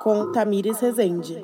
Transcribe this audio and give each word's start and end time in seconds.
Com 0.00 0.32
Tamires 0.32 0.80
Rezende. 0.80 1.40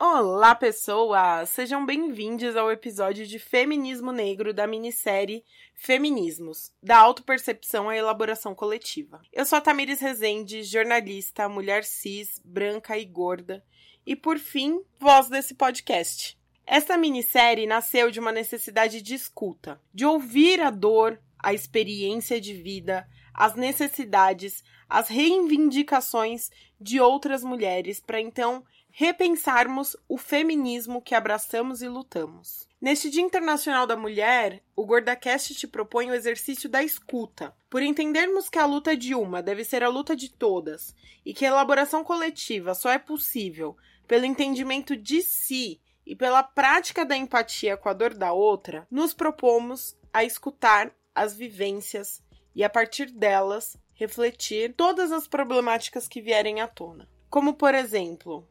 Olá, 0.00 0.52
pessoas! 0.56 1.48
Sejam 1.50 1.86
bem-vindos 1.86 2.56
ao 2.56 2.72
episódio 2.72 3.24
de 3.24 3.38
Feminismo 3.38 4.10
Negro 4.10 4.52
da 4.52 4.66
minissérie 4.66 5.44
Feminismos, 5.76 6.72
da 6.82 6.98
autopercepção 6.98 7.88
à 7.88 7.96
elaboração 7.96 8.52
coletiva. 8.52 9.22
Eu 9.32 9.44
sou 9.44 9.58
a 9.58 9.60
Tamires 9.60 10.00
Rezende, 10.00 10.64
jornalista, 10.64 11.48
mulher 11.48 11.84
cis, 11.84 12.40
branca 12.44 12.98
e 12.98 13.04
gorda, 13.04 13.64
e 14.04 14.16
por 14.16 14.40
fim, 14.40 14.82
voz 14.98 15.28
desse 15.28 15.54
podcast. 15.54 16.36
Esta 16.72 16.96
minissérie 16.96 17.66
nasceu 17.66 18.10
de 18.10 18.18
uma 18.18 18.32
necessidade 18.32 19.02
de 19.02 19.14
escuta, 19.14 19.78
de 19.92 20.06
ouvir 20.06 20.58
a 20.62 20.70
dor, 20.70 21.20
a 21.38 21.52
experiência 21.52 22.40
de 22.40 22.54
vida, 22.54 23.06
as 23.34 23.54
necessidades, 23.54 24.64
as 24.88 25.08
reivindicações 25.08 26.50
de 26.80 26.98
outras 26.98 27.44
mulheres 27.44 28.00
para 28.00 28.22
então 28.22 28.64
repensarmos 28.90 29.94
o 30.08 30.16
feminismo 30.16 31.02
que 31.02 31.14
abraçamos 31.14 31.82
e 31.82 31.88
lutamos. 31.88 32.66
Neste 32.80 33.10
Dia 33.10 33.20
Internacional 33.20 33.86
da 33.86 33.94
Mulher, 33.94 34.62
o 34.74 34.86
GordaCast 34.86 35.54
te 35.54 35.66
propõe 35.66 36.08
o 36.10 36.14
exercício 36.14 36.70
da 36.70 36.82
escuta. 36.82 37.54
Por 37.68 37.82
entendermos 37.82 38.48
que 38.48 38.58
a 38.58 38.64
luta 38.64 38.96
de 38.96 39.14
uma 39.14 39.42
deve 39.42 39.62
ser 39.62 39.84
a 39.84 39.90
luta 39.90 40.16
de 40.16 40.30
todas 40.30 40.96
e 41.22 41.34
que 41.34 41.44
a 41.44 41.48
elaboração 41.48 42.02
coletiva 42.02 42.72
só 42.74 42.88
é 42.88 42.98
possível 42.98 43.76
pelo 44.08 44.24
entendimento 44.24 44.96
de 44.96 45.20
si 45.20 45.78
e 46.06 46.16
pela 46.16 46.42
prática 46.42 47.04
da 47.04 47.16
empatia 47.16 47.76
com 47.76 47.88
a 47.88 47.92
dor 47.92 48.14
da 48.14 48.32
outra, 48.32 48.86
nos 48.90 49.14
propomos 49.14 49.96
a 50.12 50.24
escutar 50.24 50.92
as 51.14 51.34
vivências 51.34 52.22
e, 52.54 52.64
a 52.64 52.70
partir 52.70 53.10
delas, 53.10 53.76
refletir 53.94 54.74
todas 54.74 55.12
as 55.12 55.28
problemáticas 55.28 56.08
que 56.08 56.20
vierem 56.20 56.60
à 56.60 56.68
tona. 56.68 57.08
Como, 57.30 57.54
por 57.54 57.74
exemplo, 57.74 58.48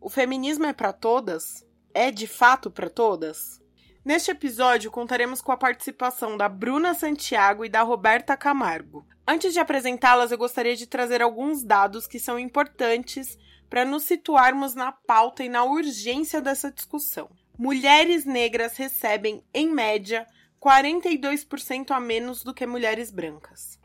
o 0.00 0.08
feminismo 0.08 0.66
é 0.66 0.72
para 0.72 0.92
todas? 0.92 1.64
É 1.92 2.10
de 2.10 2.26
fato 2.26 2.70
para 2.70 2.90
todas? 2.90 3.60
Neste 4.04 4.30
episódio, 4.30 4.90
contaremos 4.90 5.40
com 5.40 5.50
a 5.50 5.56
participação 5.56 6.36
da 6.36 6.48
Bruna 6.48 6.94
Santiago 6.94 7.64
e 7.64 7.68
da 7.68 7.82
Roberta 7.82 8.36
Camargo. 8.36 9.04
Antes 9.26 9.52
de 9.52 9.58
apresentá-las, 9.58 10.30
eu 10.30 10.38
gostaria 10.38 10.76
de 10.76 10.86
trazer 10.86 11.20
alguns 11.20 11.64
dados 11.64 12.06
que 12.06 12.20
são 12.20 12.38
importantes 12.38 13.36
para 13.68 13.84
nos 13.84 14.04
situarmos 14.04 14.74
na 14.74 14.92
pauta 14.92 15.44
e 15.44 15.48
na 15.48 15.64
urgência 15.64 16.40
dessa 16.40 16.70
discussão. 16.70 17.28
Mulheres 17.58 18.24
negras 18.24 18.76
recebem, 18.76 19.42
em 19.52 19.68
média, 19.68 20.26
42% 20.60 21.90
a 21.90 22.00
menos 22.00 22.42
do 22.42 22.52
que 22.52 22.66
mulheres 22.66 23.10
brancas. 23.10 23.78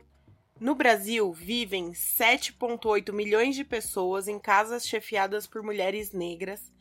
No 0.60 0.74
Brasil, 0.74 1.32
vivem 1.32 1.90
7,8 1.90 3.12
milhões 3.12 3.56
de 3.56 3.64
pessoas 3.64 4.28
em 4.28 4.38
casas 4.38 4.86
chefiadas 4.86 5.46
por 5.46 5.62
mulheres 5.62 6.12
negras 6.12 6.72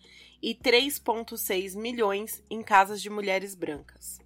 e 0.42 0.54
3,6 0.54 1.76
milhões 1.76 2.44
em 2.50 2.62
casas 2.62 3.02
de 3.02 3.10
mulheres 3.10 3.56
brancas. 3.56 4.20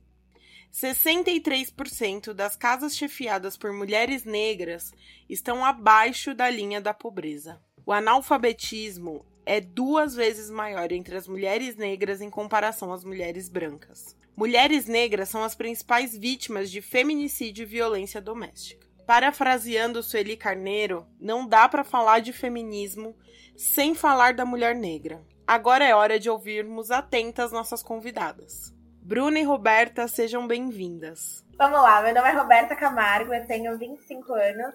63% 0.74 2.34
das 2.34 2.58
casas 2.58 2.98
chefiadas 2.98 3.56
por 3.56 3.72
mulheres 3.72 4.26
negras 4.26 4.92
estão 5.30 5.64
abaixo 5.64 6.36
da 6.36 6.50
linha 6.50 6.82
da 6.82 6.94
pobreza. 6.94 7.62
O 7.88 7.94
analfabetismo 7.94 9.24
é 9.46 9.62
duas 9.62 10.16
vezes 10.16 10.50
maior 10.50 10.92
entre 10.92 11.16
as 11.16 11.28
mulheres 11.28 11.76
negras 11.76 12.20
em 12.20 12.32
comparação 12.32 12.92
às 12.92 13.06
mulheres 13.06 13.48
brancas. 13.48 14.18
Mulheres 14.36 14.88
negras 14.88 15.30
são 15.30 15.44
as 15.44 15.54
principais 15.54 16.18
vítimas 16.18 16.72
de 16.72 16.82
feminicídio 16.82 17.62
e 17.62 17.68
violência 17.68 18.20
doméstica. 18.20 18.88
Parafraseando 19.06 20.02
Sueli 20.02 20.36
Carneiro, 20.36 21.06
não 21.22 21.48
dá 21.48 21.70
para 21.70 21.84
falar 21.84 22.22
de 22.22 22.34
feminismo 22.34 23.16
sem 23.56 23.94
falar 23.94 24.34
da 24.34 24.46
mulher 24.46 24.74
negra. 24.74 25.22
Agora 25.46 25.86
é 25.86 25.94
hora 25.94 26.20
de 26.20 26.28
ouvirmos 26.28 26.90
atentas 26.90 27.52
nossas 27.52 27.84
convidadas. 27.84 28.74
Bruna 29.00 29.38
e 29.38 29.44
Roberta, 29.44 30.08
sejam 30.08 30.48
bem-vindas. 30.48 31.46
Vamos 31.56 31.80
lá, 31.80 32.02
meu 32.02 32.16
nome 32.16 32.30
é 32.30 32.32
Roberta 32.32 32.76
Camargo, 32.76 33.32
eu 33.32 33.46
tenho 33.46 33.78
25 33.78 34.34
anos, 34.34 34.74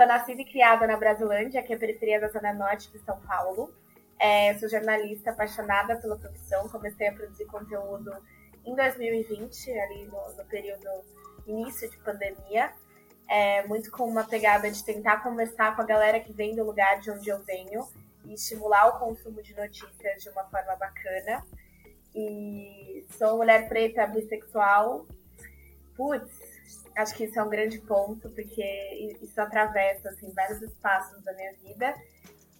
sou 0.00 0.06
nascida 0.06 0.40
e 0.40 0.44
criada 0.46 0.86
na 0.86 0.96
Brasilândia, 0.96 1.62
que 1.62 1.72
é 1.72 1.76
a 1.76 1.78
periferia 1.78 2.18
da 2.18 2.28
Zona 2.28 2.54
Norte 2.54 2.90
de 2.90 2.98
São 3.00 3.20
Paulo. 3.20 3.70
É, 4.18 4.56
sou 4.58 4.68
jornalista 4.68 5.30
apaixonada 5.30 5.96
pela 5.96 6.16
profissão, 6.16 6.68
comecei 6.70 7.08
a 7.08 7.12
produzir 7.12 7.44
conteúdo 7.44 8.10
em 8.64 8.74
2020, 8.74 9.70
ali 9.70 10.04
no, 10.06 10.36
no 10.36 10.44
período 10.46 10.88
início 11.46 11.90
de 11.90 11.98
pandemia 11.98 12.72
é, 13.30 13.64
muito 13.68 13.92
com 13.92 14.08
uma 14.08 14.24
pegada 14.24 14.68
de 14.68 14.84
tentar 14.84 15.22
conversar 15.22 15.76
com 15.76 15.82
a 15.82 15.86
galera 15.86 16.18
que 16.18 16.32
vem 16.32 16.56
do 16.56 16.64
lugar 16.64 17.00
de 17.00 17.12
onde 17.12 17.28
eu 17.28 17.38
venho 17.44 17.86
e 18.24 18.34
estimular 18.34 18.88
o 18.88 18.98
consumo 18.98 19.40
de 19.40 19.54
notícias 19.54 20.22
de 20.22 20.28
uma 20.30 20.42
forma 20.44 20.74
bacana. 20.74 21.46
E 22.12 23.06
sou 23.16 23.36
mulher 23.36 23.68
preta, 23.68 24.04
bissexual. 24.08 25.06
Putz, 25.96 26.39
acho 26.96 27.14
que 27.14 27.24
isso 27.24 27.38
é 27.38 27.42
um 27.42 27.48
grande 27.48 27.78
ponto, 27.80 28.28
porque 28.30 29.18
isso 29.22 29.40
atravessa 29.40 30.08
assim, 30.08 30.32
vários 30.34 30.62
espaços 30.62 31.22
da 31.24 31.32
minha 31.34 31.52
vida. 31.54 31.94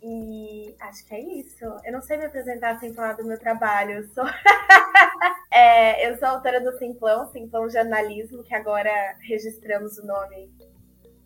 E 0.02 0.74
acho 0.80 1.06
que 1.06 1.14
é 1.14 1.20
isso. 1.20 1.64
Eu 1.84 1.92
não 1.92 2.00
sei 2.00 2.16
me 2.16 2.24
apresentar 2.24 2.78
sem 2.80 2.94
falar 2.94 3.14
do 3.14 3.24
meu 3.24 3.38
trabalho. 3.38 3.98
Eu 3.98 4.08
sou, 4.08 4.24
é, 5.52 6.08
eu 6.08 6.16
sou 6.18 6.28
autora 6.28 6.60
do 6.60 6.76
Simplão, 6.78 7.30
Simplão 7.30 7.68
Jornalismo, 7.68 8.42
que 8.42 8.54
agora 8.54 8.90
registramos 9.28 9.98
o 9.98 10.06
nome 10.06 10.50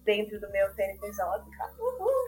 dentro 0.05 0.41
do 0.41 0.51
meu 0.51 0.69
CNPJ. 0.75 1.45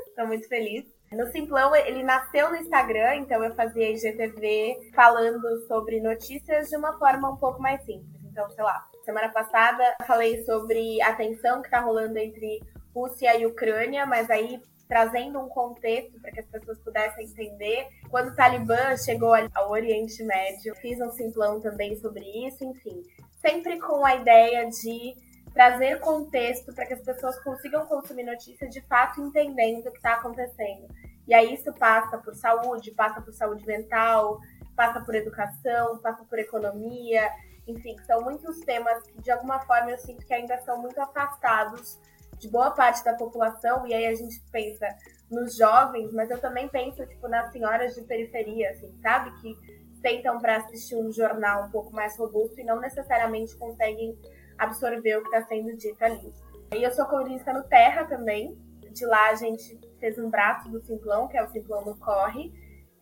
Estou 0.08 0.26
muito 0.26 0.48
feliz. 0.48 0.86
No 1.12 1.26
Simplão, 1.28 1.74
ele 1.74 2.02
nasceu 2.02 2.50
no 2.50 2.56
Instagram, 2.56 3.16
então 3.16 3.42
eu 3.44 3.54
fazia 3.54 3.90
IGTV 3.90 4.90
falando 4.94 5.66
sobre 5.66 6.00
notícias 6.00 6.68
de 6.68 6.76
uma 6.76 6.98
forma 6.98 7.30
um 7.30 7.36
pouco 7.36 7.60
mais 7.60 7.80
simples. 7.84 8.20
Então, 8.24 8.48
sei 8.50 8.64
lá, 8.64 8.86
semana 9.06 9.28
passada 9.28 9.96
falei 10.04 10.44
sobre 10.44 11.00
a 11.00 11.14
tensão 11.14 11.62
que 11.62 11.68
está 11.68 11.78
rolando 11.78 12.18
entre 12.18 12.60
Rússia 12.92 13.38
e 13.38 13.46
Ucrânia, 13.46 14.04
mas 14.04 14.28
aí 14.28 14.60
trazendo 14.88 15.38
um 15.38 15.48
contexto 15.48 16.20
para 16.20 16.32
que 16.32 16.40
as 16.40 16.46
pessoas 16.46 16.78
pudessem 16.80 17.26
entender. 17.26 17.86
Quando 18.10 18.30
o 18.30 18.34
Talibã 18.34 18.96
chegou 18.96 19.32
ao 19.54 19.70
Oriente 19.70 20.22
Médio, 20.24 20.74
fiz 20.76 21.00
um 21.00 21.12
simplão 21.12 21.60
também 21.60 21.96
sobre 21.96 22.24
isso, 22.46 22.64
enfim. 22.64 23.00
Sempre 23.40 23.78
com 23.78 24.04
a 24.04 24.16
ideia 24.16 24.68
de 24.68 25.16
trazer 25.54 26.00
contexto 26.00 26.74
para 26.74 26.84
que 26.86 26.94
as 26.94 27.00
pessoas 27.00 27.38
consigam 27.44 27.86
consumir 27.86 28.24
notícia 28.24 28.68
de 28.68 28.80
fato 28.82 29.20
entendendo 29.20 29.86
o 29.86 29.90
que 29.92 29.98
está 29.98 30.14
acontecendo. 30.14 30.88
E 31.28 31.34
aí 31.34 31.54
isso 31.54 31.72
passa 31.74 32.18
por 32.18 32.34
saúde, 32.34 32.90
passa 32.90 33.20
por 33.20 33.32
saúde 33.32 33.64
mental, 33.66 34.40
passa 34.76 35.00
por 35.00 35.14
educação, 35.14 35.98
passa 35.98 36.24
por 36.24 36.38
economia, 36.38 37.28
enfim, 37.66 37.96
são 38.06 38.22
muitos 38.22 38.60
temas 38.60 39.02
que 39.02 39.20
de 39.20 39.30
alguma 39.30 39.60
forma 39.60 39.90
eu 39.90 39.98
sinto 39.98 40.24
que 40.24 40.34
ainda 40.34 40.58
são 40.58 40.80
muito 40.80 41.00
afastados 41.00 42.00
de 42.38 42.48
boa 42.48 42.70
parte 42.70 43.02
da 43.02 43.14
população, 43.14 43.86
e 43.86 43.94
aí 43.94 44.06
a 44.06 44.14
gente 44.14 44.40
pensa 44.52 44.86
nos 45.30 45.56
jovens, 45.56 46.12
mas 46.12 46.30
eu 46.30 46.38
também 46.38 46.68
penso, 46.68 47.04
tipo, 47.06 47.28
nas 47.28 47.50
senhoras 47.50 47.94
de 47.94 48.02
periferia, 48.02 48.70
assim, 48.70 48.94
sabe? 49.00 49.32
Que 49.40 49.56
sentam 50.00 50.38
para 50.38 50.58
assistir 50.58 50.96
um 50.96 51.10
jornal 51.10 51.64
um 51.64 51.70
pouco 51.70 51.92
mais 51.92 52.16
robusto 52.18 52.60
e 52.60 52.64
não 52.64 52.78
necessariamente 52.80 53.56
conseguem 53.56 54.16
absorver 54.58 55.16
o 55.16 55.22
que 55.22 55.28
está 55.34 55.48
sendo 55.48 55.74
dito 55.76 56.02
ali. 56.04 56.32
E 56.74 56.82
eu 56.82 56.92
sou 56.92 57.06
colunista 57.06 57.52
no 57.52 57.64
Terra 57.64 58.04
também. 58.04 58.56
De 58.92 59.04
lá 59.06 59.30
a 59.30 59.34
gente 59.34 59.78
fez 59.98 60.18
um 60.18 60.30
braço 60.30 60.70
do 60.70 60.80
Simplão, 60.80 61.28
que 61.28 61.36
é 61.36 61.42
o 61.42 61.48
Simplão 61.48 61.84
no 61.84 61.96
Corre, 61.98 62.52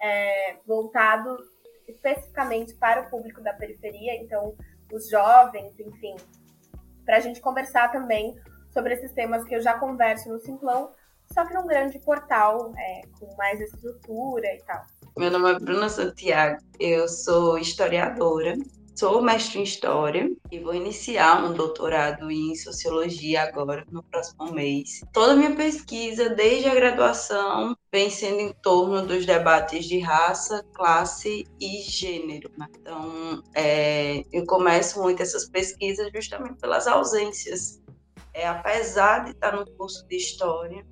é, 0.01 0.57
voltado 0.67 1.37
especificamente 1.87 2.75
para 2.75 3.03
o 3.03 3.11
público 3.11 3.43
da 3.43 3.53
periferia, 3.53 4.17
então 4.23 4.55
os 4.93 5.09
jovens, 5.09 5.79
enfim, 5.79 6.17
para 7.05 7.17
a 7.17 7.21
gente 7.21 7.41
conversar 7.41 7.91
também 7.91 8.35
sobre 8.73 8.95
esses 8.95 9.13
temas 9.13 9.45
que 9.45 9.55
eu 9.55 9.61
já 9.61 9.79
converso 9.79 10.29
no 10.29 10.39
Simplão, 10.39 10.91
só 11.33 11.45
que 11.45 11.55
num 11.55 11.67
grande 11.67 11.99
portal, 12.01 12.73
é, 12.77 13.03
com 13.19 13.35
mais 13.37 13.61
estrutura 13.61 14.47
e 14.55 14.63
tal. 14.65 14.85
Meu 15.17 15.31
nome 15.31 15.53
é 15.53 15.59
Bruna 15.59 15.89
Santiago, 15.89 16.59
eu 16.79 17.09
sou 17.09 17.57
historiadora, 17.59 18.55
sou 18.95 19.23
mestre 19.23 19.59
em 19.59 19.63
História 19.63 20.31
e 20.51 20.59
vou 20.59 20.75
iniciar 20.75 21.45
um 21.45 21.53
doutorado 21.53 22.31
em 22.31 22.55
Sociologia 22.55 23.43
agora, 23.43 23.85
no 23.91 24.03
próximo 24.03 24.53
mês. 24.53 25.01
Toda 25.13 25.37
minha 25.37 25.55
pesquisa, 25.55 26.31
desde 26.31 26.69
a 26.69 26.75
graduação, 26.75 27.77
vem 27.93 28.11
sendo 28.11 28.41
em 28.41 28.53
torno 28.63 29.07
dos 29.07 29.27
debates 29.27 29.87
de 29.87 29.99
raça, 29.99 30.65
classe 30.75 31.47
e 31.61 31.83
gênero. 31.83 32.51
Né? 32.57 32.67
Então, 32.81 33.43
é, 33.55 34.23
eu 34.33 34.45
começo 34.47 35.01
muito 35.03 35.23
essas 35.23 35.49
pesquisas 35.49 36.11
justamente 36.13 36.61
pelas 36.61 36.87
ausências 36.87 37.83
é, 38.35 38.49
apesar 38.49 39.25
de 39.25 39.31
estar 39.31 39.53
no 39.53 39.65
curso 39.65 40.05
de 40.09 40.17
História, 40.17 40.85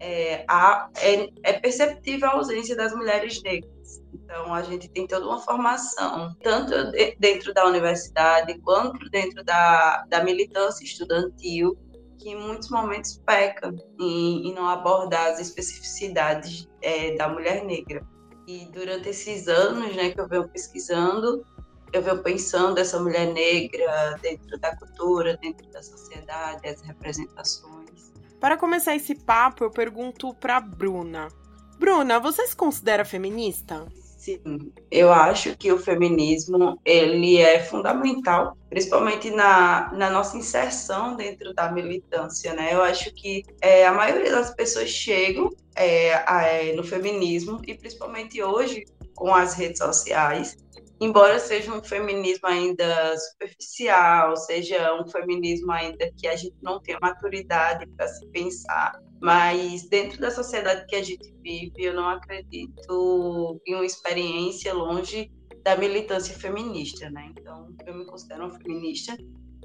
é, 0.00 0.44
é, 0.44 1.30
é 1.44 1.52
perceptível 1.52 2.28
a 2.28 2.32
ausência 2.32 2.74
das 2.74 2.92
mulheres 2.92 3.40
negras. 3.42 3.99
Então, 4.30 4.54
a 4.54 4.62
gente 4.62 4.88
tem 4.88 5.08
toda 5.08 5.26
uma 5.26 5.40
formação, 5.40 6.32
tanto 6.40 6.72
dentro 7.18 7.52
da 7.52 7.66
universidade 7.66 8.56
quanto 8.60 9.10
dentro 9.10 9.42
da, 9.42 10.04
da 10.08 10.22
militância 10.22 10.84
estudantil, 10.84 11.76
que 12.16 12.30
em 12.30 12.36
muitos 12.36 12.70
momentos 12.70 13.20
peca 13.26 13.74
em, 13.98 14.48
em 14.48 14.54
não 14.54 14.68
abordar 14.68 15.32
as 15.32 15.40
especificidades 15.40 16.68
é, 16.80 17.16
da 17.16 17.28
mulher 17.28 17.64
negra. 17.64 18.06
E 18.46 18.66
durante 18.66 19.08
esses 19.08 19.48
anos 19.48 19.96
né, 19.96 20.10
que 20.10 20.20
eu 20.20 20.28
venho 20.28 20.48
pesquisando, 20.48 21.44
eu 21.92 22.00
venho 22.00 22.22
pensando 22.22 22.78
essa 22.78 23.00
mulher 23.00 23.32
negra 23.32 24.16
dentro 24.22 24.56
da 24.60 24.76
cultura, 24.76 25.36
dentro 25.38 25.68
da 25.72 25.82
sociedade, 25.82 26.68
as 26.68 26.80
representações. 26.82 28.12
Para 28.38 28.56
começar 28.56 28.94
esse 28.94 29.16
papo, 29.16 29.64
eu 29.64 29.72
pergunto 29.72 30.32
para 30.34 30.60
Bruna. 30.60 31.26
Bruna, 31.80 32.20
você 32.20 32.46
se 32.46 32.54
considera 32.54 33.04
feminista? 33.04 33.88
Sim, 34.20 34.70
eu 34.90 35.10
acho 35.10 35.56
que 35.56 35.72
o 35.72 35.78
feminismo 35.78 36.78
ele 36.84 37.38
é 37.38 37.58
fundamental, 37.58 38.54
principalmente 38.68 39.30
na, 39.30 39.90
na 39.94 40.10
nossa 40.10 40.36
inserção 40.36 41.16
dentro 41.16 41.54
da 41.54 41.72
militância, 41.72 42.52
né? 42.52 42.74
Eu 42.74 42.82
acho 42.82 43.14
que 43.14 43.42
é, 43.62 43.86
a 43.86 43.94
maioria 43.94 44.30
das 44.30 44.54
pessoas 44.54 44.90
chegam 44.90 45.48
é, 45.74 46.08
é, 46.10 46.74
no 46.74 46.84
feminismo 46.84 47.62
e 47.66 47.74
principalmente 47.74 48.42
hoje 48.42 48.84
com 49.14 49.34
as 49.34 49.54
redes 49.54 49.78
sociais, 49.78 50.54
embora 51.00 51.38
seja 51.38 51.72
um 51.72 51.82
feminismo 51.82 52.46
ainda 52.46 53.16
superficial, 53.16 54.36
seja 54.36 55.00
um 55.00 55.08
feminismo 55.08 55.72
ainda 55.72 56.12
que 56.14 56.28
a 56.28 56.36
gente 56.36 56.56
não 56.60 56.78
tenha 56.78 56.98
maturidade 57.00 57.86
para 57.96 58.06
se 58.06 58.26
pensar, 58.26 59.00
mas 59.20 59.88
dentro 59.88 60.18
da 60.18 60.30
sociedade 60.30 60.86
que 60.86 60.96
a 60.96 61.02
gente 61.02 61.30
vive, 61.42 61.72
eu 61.76 61.94
não 61.94 62.08
acredito 62.08 63.60
em 63.66 63.74
uma 63.74 63.84
experiência 63.84 64.72
longe 64.72 65.30
da 65.62 65.76
militância 65.76 66.34
feminista, 66.34 67.10
né? 67.10 67.30
Então, 67.36 67.74
eu 67.86 67.94
me 67.94 68.06
considero 68.06 68.44
uma 68.44 68.58
feminista, 68.58 69.16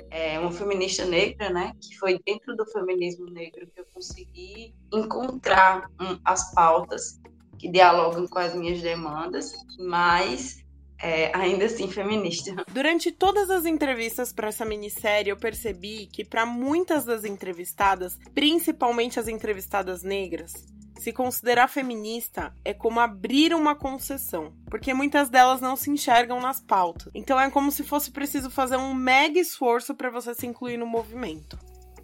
é, 0.09 0.37
uma 0.39 0.51
feminista 0.51 1.05
negra, 1.05 1.49
né? 1.49 1.71
Que 1.81 1.97
foi 1.97 2.19
dentro 2.25 2.55
do 2.57 2.65
feminismo 2.65 3.27
negro 3.27 3.65
que 3.73 3.79
eu 3.79 3.85
consegui 3.93 4.75
encontrar 4.93 5.89
um, 6.01 6.19
as 6.25 6.53
pautas 6.53 7.21
que 7.57 7.71
dialogam 7.71 8.27
com 8.27 8.39
as 8.39 8.53
minhas 8.53 8.81
demandas, 8.81 9.53
mas 9.79 10.64
é, 11.01 11.35
ainda 11.35 11.65
assim 11.65 11.89
feminista. 11.89 12.55
Durante 12.71 13.11
todas 13.11 13.49
as 13.49 13.65
entrevistas 13.65 14.31
para 14.31 14.49
essa 14.49 14.65
minissérie, 14.65 15.29
eu 15.29 15.37
percebi 15.37 16.07
que 16.07 16.23
para 16.23 16.45
muitas 16.45 17.05
das 17.05 17.23
entrevistadas, 17.23 18.17
principalmente 18.33 19.19
as 19.19 19.27
entrevistadas 19.27 20.03
negras, 20.03 20.53
se 20.97 21.11
considerar 21.11 21.67
feminista 21.67 22.53
é 22.63 22.73
como 22.73 22.99
abrir 22.99 23.53
uma 23.53 23.75
concessão, 23.75 24.53
porque 24.69 24.93
muitas 24.93 25.29
delas 25.29 25.61
não 25.61 25.75
se 25.75 25.89
enxergam 25.89 26.39
nas 26.39 26.59
pautas. 26.59 27.11
Então 27.13 27.39
é 27.39 27.49
como 27.49 27.71
se 27.71 27.83
fosse 27.83 28.11
preciso 28.11 28.49
fazer 28.49 28.77
um 28.77 28.93
mega 28.93 29.39
esforço 29.39 29.93
para 29.93 30.09
você 30.09 30.33
se 30.33 30.47
incluir 30.47 30.77
no 30.77 30.87
movimento. 30.87 31.59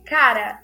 Cara, 0.05 0.61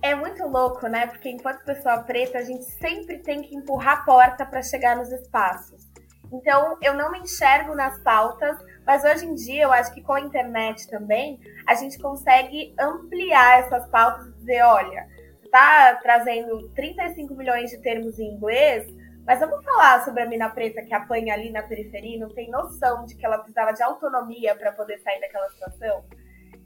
é 0.00 0.14
muito 0.14 0.44
louco, 0.44 0.86
né? 0.86 1.06
Porque 1.06 1.28
enquanto 1.28 1.64
pessoa 1.64 1.98
preta, 1.98 2.38
a 2.38 2.44
gente 2.44 2.64
sempre 2.64 3.18
tem 3.18 3.42
que 3.42 3.54
empurrar 3.54 3.98
a 3.98 4.04
porta 4.04 4.46
para 4.46 4.62
chegar 4.62 4.96
nos 4.96 5.10
espaços. 5.10 5.85
Então, 6.32 6.76
eu 6.82 6.94
não 6.94 7.12
me 7.12 7.20
enxergo 7.20 7.74
nas 7.74 7.98
pautas, 8.02 8.56
mas 8.84 9.04
hoje 9.04 9.26
em 9.26 9.34
dia 9.34 9.62
eu 9.62 9.72
acho 9.72 9.92
que 9.94 10.02
com 10.02 10.12
a 10.12 10.20
internet 10.20 10.88
também 10.88 11.40
a 11.66 11.74
gente 11.74 11.98
consegue 11.98 12.74
ampliar 12.78 13.60
essas 13.60 13.86
pautas 13.88 14.26
e 14.26 14.32
dizer: 14.32 14.62
olha, 14.62 15.06
tá 15.50 15.98
trazendo 16.02 16.68
35 16.70 17.34
milhões 17.34 17.70
de 17.70 17.78
termos 17.78 18.18
em 18.18 18.34
inglês, 18.34 18.86
mas 19.24 19.40
vamos 19.40 19.64
falar 19.64 20.04
sobre 20.04 20.22
a 20.22 20.26
mina 20.26 20.48
preta 20.50 20.82
que 20.82 20.94
apanha 20.94 21.34
ali 21.34 21.50
na 21.50 21.62
periferia, 21.62 22.18
não 22.18 22.28
tem 22.28 22.50
noção 22.50 23.04
de 23.04 23.16
que 23.16 23.24
ela 23.24 23.38
precisava 23.38 23.72
de 23.72 23.82
autonomia 23.82 24.54
para 24.54 24.72
poder 24.72 24.98
sair 24.98 25.20
daquela 25.20 25.48
situação. 25.50 26.04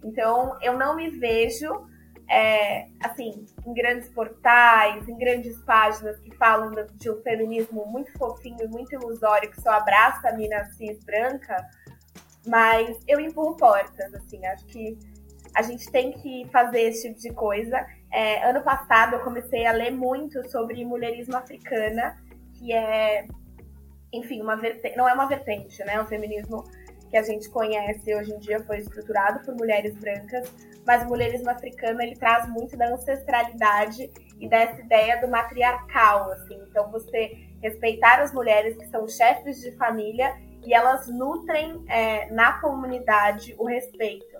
Então, 0.02 0.58
eu 0.62 0.78
não 0.78 0.96
me 0.96 1.10
vejo 1.10 1.86
é, 2.30 2.86
assim, 3.00 3.44
em 3.66 3.74
grandes 3.74 4.08
portais, 4.10 5.08
em 5.08 5.18
grandes 5.18 5.58
páginas 5.64 6.18
que 6.20 6.34
falam 6.36 6.70
de 6.94 7.10
um 7.10 7.20
feminismo 7.22 7.84
muito 7.86 8.16
fofinho 8.16 8.62
e 8.62 8.68
muito 8.68 8.94
ilusório 8.94 9.50
que 9.50 9.60
só 9.60 9.70
abraça 9.70 10.28
a 10.28 10.32
mina 10.32 10.64
cis 10.76 11.02
branca, 11.04 11.56
mas 12.46 12.96
eu 13.08 13.18
empurro 13.18 13.56
portas, 13.56 14.14
assim, 14.14 14.46
acho 14.46 14.64
que 14.66 14.96
a 15.56 15.62
gente 15.62 15.90
tem 15.90 16.12
que 16.12 16.48
fazer 16.52 16.82
esse 16.82 17.08
tipo 17.08 17.20
de 17.20 17.32
coisa. 17.32 17.84
É, 18.12 18.48
ano 18.48 18.62
passado 18.62 19.16
eu 19.16 19.24
comecei 19.24 19.66
a 19.66 19.72
ler 19.72 19.90
muito 19.90 20.48
sobre 20.48 20.84
mulherismo 20.84 21.36
africana, 21.36 22.16
que 22.54 22.72
é, 22.72 23.26
enfim, 24.12 24.40
uma 24.40 24.54
vertente, 24.56 24.96
não 24.96 25.08
é 25.08 25.12
uma 25.12 25.26
vertente, 25.26 25.82
né? 25.84 26.00
O 26.00 26.06
feminismo 26.06 26.62
que 27.10 27.16
a 27.16 27.22
gente 27.22 27.50
conhece 27.50 28.14
hoje 28.14 28.32
em 28.32 28.38
dia 28.38 28.62
foi 28.64 28.78
estruturado 28.78 29.44
por 29.44 29.54
mulheres 29.54 29.94
brancas, 29.96 30.50
mas 30.86 31.02
o 31.02 31.08
mulherismo 31.08 31.50
africano 31.50 32.00
ele 32.00 32.14
traz 32.14 32.48
muito 32.48 32.76
da 32.76 32.88
ancestralidade 32.88 34.10
e 34.38 34.48
dessa 34.48 34.80
ideia 34.80 35.20
do 35.20 35.28
matriarcal, 35.28 36.30
assim. 36.32 36.58
Então 36.68 36.90
você 36.90 37.36
respeitar 37.60 38.20
as 38.20 38.32
mulheres 38.32 38.76
que 38.76 38.86
são 38.86 39.06
chefes 39.08 39.60
de 39.60 39.72
família 39.72 40.34
e 40.64 40.72
elas 40.72 41.08
nutrem 41.08 41.84
é, 41.88 42.30
na 42.30 42.60
comunidade 42.60 43.54
o 43.58 43.66
respeito. 43.66 44.38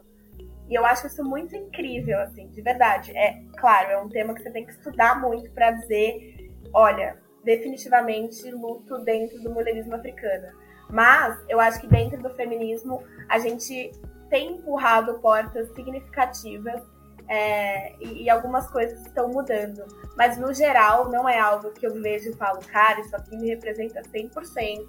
E 0.69 0.75
eu 0.75 0.87
acho 0.87 1.09
isso 1.09 1.25
muito 1.25 1.57
incrível, 1.57 2.21
assim, 2.21 2.47
de 2.49 2.63
verdade. 2.63 3.11
É 3.17 3.43
claro, 3.59 3.91
é 3.91 3.99
um 3.99 4.09
tema 4.09 4.33
que 4.33 4.43
você 4.43 4.51
tem 4.51 4.65
que 4.65 4.71
estudar 4.71 5.21
muito 5.21 5.51
para 5.51 5.73
dizer, 5.73 6.53
olha, 6.73 7.19
definitivamente 7.45 8.49
luto 8.53 8.99
dentro 8.99 9.41
do 9.43 9.51
mulherismo 9.51 9.97
africano. 9.97 10.49
Mas 10.93 11.39
eu 11.49 11.61
acho 11.61 11.81
que 11.81 11.87
dentro 11.87 12.21
do 12.23 12.31
feminismo 12.31 13.03
a 13.29 13.39
gente 13.39 13.93
tem 14.29 14.53
empurrado 14.53 15.19
portas 15.21 15.69
significativas 15.75 16.83
é, 17.29 17.95
e, 18.01 18.25
e, 18.25 18.31
algumas 18.31 18.69
coisas 18.69 19.01
estão 19.07 19.29
mudando. 19.29 19.85
Mas, 20.17 20.37
no 20.37 20.53
geral, 20.53 21.09
não 21.09 21.29
é 21.29 21.39
algo 21.39 21.71
que 21.71 21.87
eu 21.87 21.95
vejo 22.03 22.31
e 22.31 22.37
falo, 22.37 22.59
cara, 22.67 23.01
isso 23.01 23.15
aqui 23.15 23.37
me 23.37 23.49
representa 23.49 24.03
100%. 24.03 24.89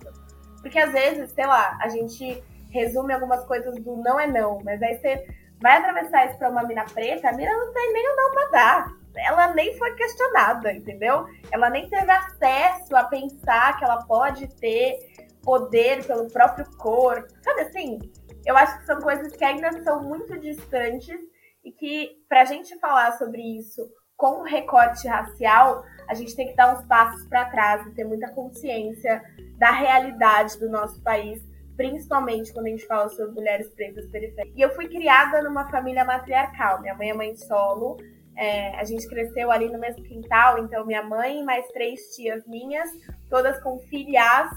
Porque, 0.60 0.80
às 0.80 0.92
vezes, 0.92 1.32
sei 1.32 1.46
lá, 1.46 1.78
a 1.80 1.88
gente 1.90 2.44
resume 2.72 3.14
algumas 3.14 3.46
coisas 3.46 3.76
do 3.76 3.96
não 3.98 4.20
é 4.20 4.26
não, 4.26 4.60
mas 4.64 4.82
aí 4.82 4.98
você 4.98 5.28
vai 5.62 5.78
atravessar 5.78 6.26
isso 6.28 6.38
para 6.40 6.50
uma 6.50 6.64
mina 6.64 6.86
preta, 6.86 7.30
a 7.30 7.34
mina 7.34 7.52
não 7.52 7.72
tem 7.72 7.94
nem 7.94 8.10
o 8.10 8.16
não 8.16 8.32
para 8.32 8.50
dar. 8.50 9.02
Ela 9.16 9.54
nem 9.54 9.78
foi 9.78 9.94
questionada, 9.96 10.72
entendeu? 10.72 11.28
Ela 11.52 11.70
nem 11.70 11.88
teve 11.90 12.10
acesso 12.10 12.96
a 12.96 13.04
pensar 13.04 13.78
que 13.78 13.84
ela 13.84 14.04
pode 14.06 14.48
ter 14.56 15.11
poder 15.44 16.06
pelo 16.06 16.28
próprio 16.28 16.66
corpo. 16.78 17.28
Sabe 17.44 17.62
assim? 17.62 18.00
eu 18.46 18.58
acho 18.58 18.80
que 18.80 18.86
são 18.86 19.00
coisas 19.00 19.36
que 19.36 19.44
ainda 19.44 19.72
são 19.84 20.04
muito 20.04 20.38
distantes 20.40 21.20
e 21.64 21.72
que, 21.72 22.24
para 22.28 22.42
a 22.42 22.46
gente 22.46 22.78
falar 22.80 23.18
sobre 23.18 23.42
isso 23.42 23.88
com 24.18 24.44
recorte 24.44 25.08
racial, 25.08 25.84
a 26.08 26.14
gente 26.14 26.36
tem 26.36 26.48
que 26.48 26.56
dar 26.56 26.76
uns 26.76 26.86
passos 26.86 27.26
para 27.28 27.46
trás 27.46 27.86
e 27.88 27.92
ter 27.92 28.04
muita 28.04 28.30
consciência 28.32 29.22
da 29.58 29.72
realidade 29.72 30.60
do 30.60 30.70
nosso 30.70 31.02
país, 31.02 31.42
principalmente 31.76 32.54
quando 32.54 32.68
a 32.68 32.70
gente 32.70 32.86
fala 32.86 33.10
sobre 33.10 33.34
mulheres 33.34 33.70
pretas 33.74 34.08
periféricas. 34.10 34.56
E 34.56 34.62
eu 34.62 34.74
fui 34.76 34.88
criada 34.88 35.42
numa 35.42 35.70
família 35.70 36.06
matriarcal. 36.06 36.82
Minha 36.82 36.96
mãe 36.96 37.10
é 37.10 37.14
mãe 37.14 37.36
solo. 37.36 37.98
É, 38.36 38.76
a 38.76 38.84
gente 38.84 39.08
cresceu 39.08 39.52
ali 39.52 39.70
no 39.70 39.80
mesmo 39.80 40.04
quintal, 40.04 40.58
então 40.60 40.86
minha 40.86 41.04
mãe 41.04 41.44
mais 41.44 41.68
três 41.70 42.16
tias 42.16 42.46
minhas, 42.48 42.90
todas 43.30 43.62
com 43.62 43.78
filhas 43.80 44.50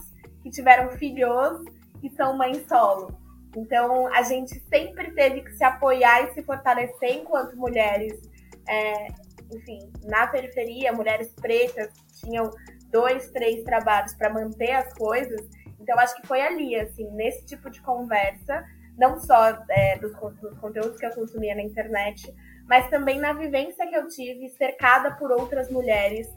que 0.45 0.51
tiveram 0.51 0.91
filhos 0.91 1.65
que 2.01 2.11
são 2.11 2.37
mães 2.37 2.65
solo. 2.69 3.19
Então, 3.57 4.13
a 4.13 4.23
gente 4.23 4.61
sempre 4.69 5.11
teve 5.13 5.41
que 5.41 5.53
se 5.53 5.65
apoiar 5.65 6.25
e 6.25 6.35
se 6.35 6.43
fortalecer 6.43 7.17
enquanto 7.17 7.57
mulheres, 7.57 8.21
é, 8.69 9.09
enfim, 9.51 9.91
na 10.05 10.27
periferia, 10.27 10.93
mulheres 10.93 11.33
pretas 11.41 11.91
tinham 12.21 12.51
dois, 12.91 13.31
três 13.31 13.65
trabalhos 13.65 14.13
para 14.15 14.29
manter 14.29 14.73
as 14.73 14.93
coisas. 14.93 15.41
Então, 15.81 15.99
acho 15.99 16.15
que 16.21 16.27
foi 16.27 16.43
ali, 16.43 16.77
assim, 16.77 17.11
nesse 17.13 17.47
tipo 17.47 17.71
de 17.71 17.81
conversa, 17.81 18.65
não 18.99 19.19
só 19.19 19.57
é, 19.71 19.99
dos, 19.99 20.13
dos 20.41 20.59
conteúdos 20.59 20.99
que 20.99 21.07
eu 21.07 21.11
consumia 21.13 21.55
na 21.55 21.63
internet, 21.63 22.35
mas 22.69 22.91
também 22.91 23.19
na 23.19 23.33
vivência 23.33 23.87
que 23.87 23.97
eu 23.97 24.09
tive 24.09 24.51
cercada 24.51 25.13
por 25.13 25.31
outras 25.31 25.71
mulheres 25.71 26.29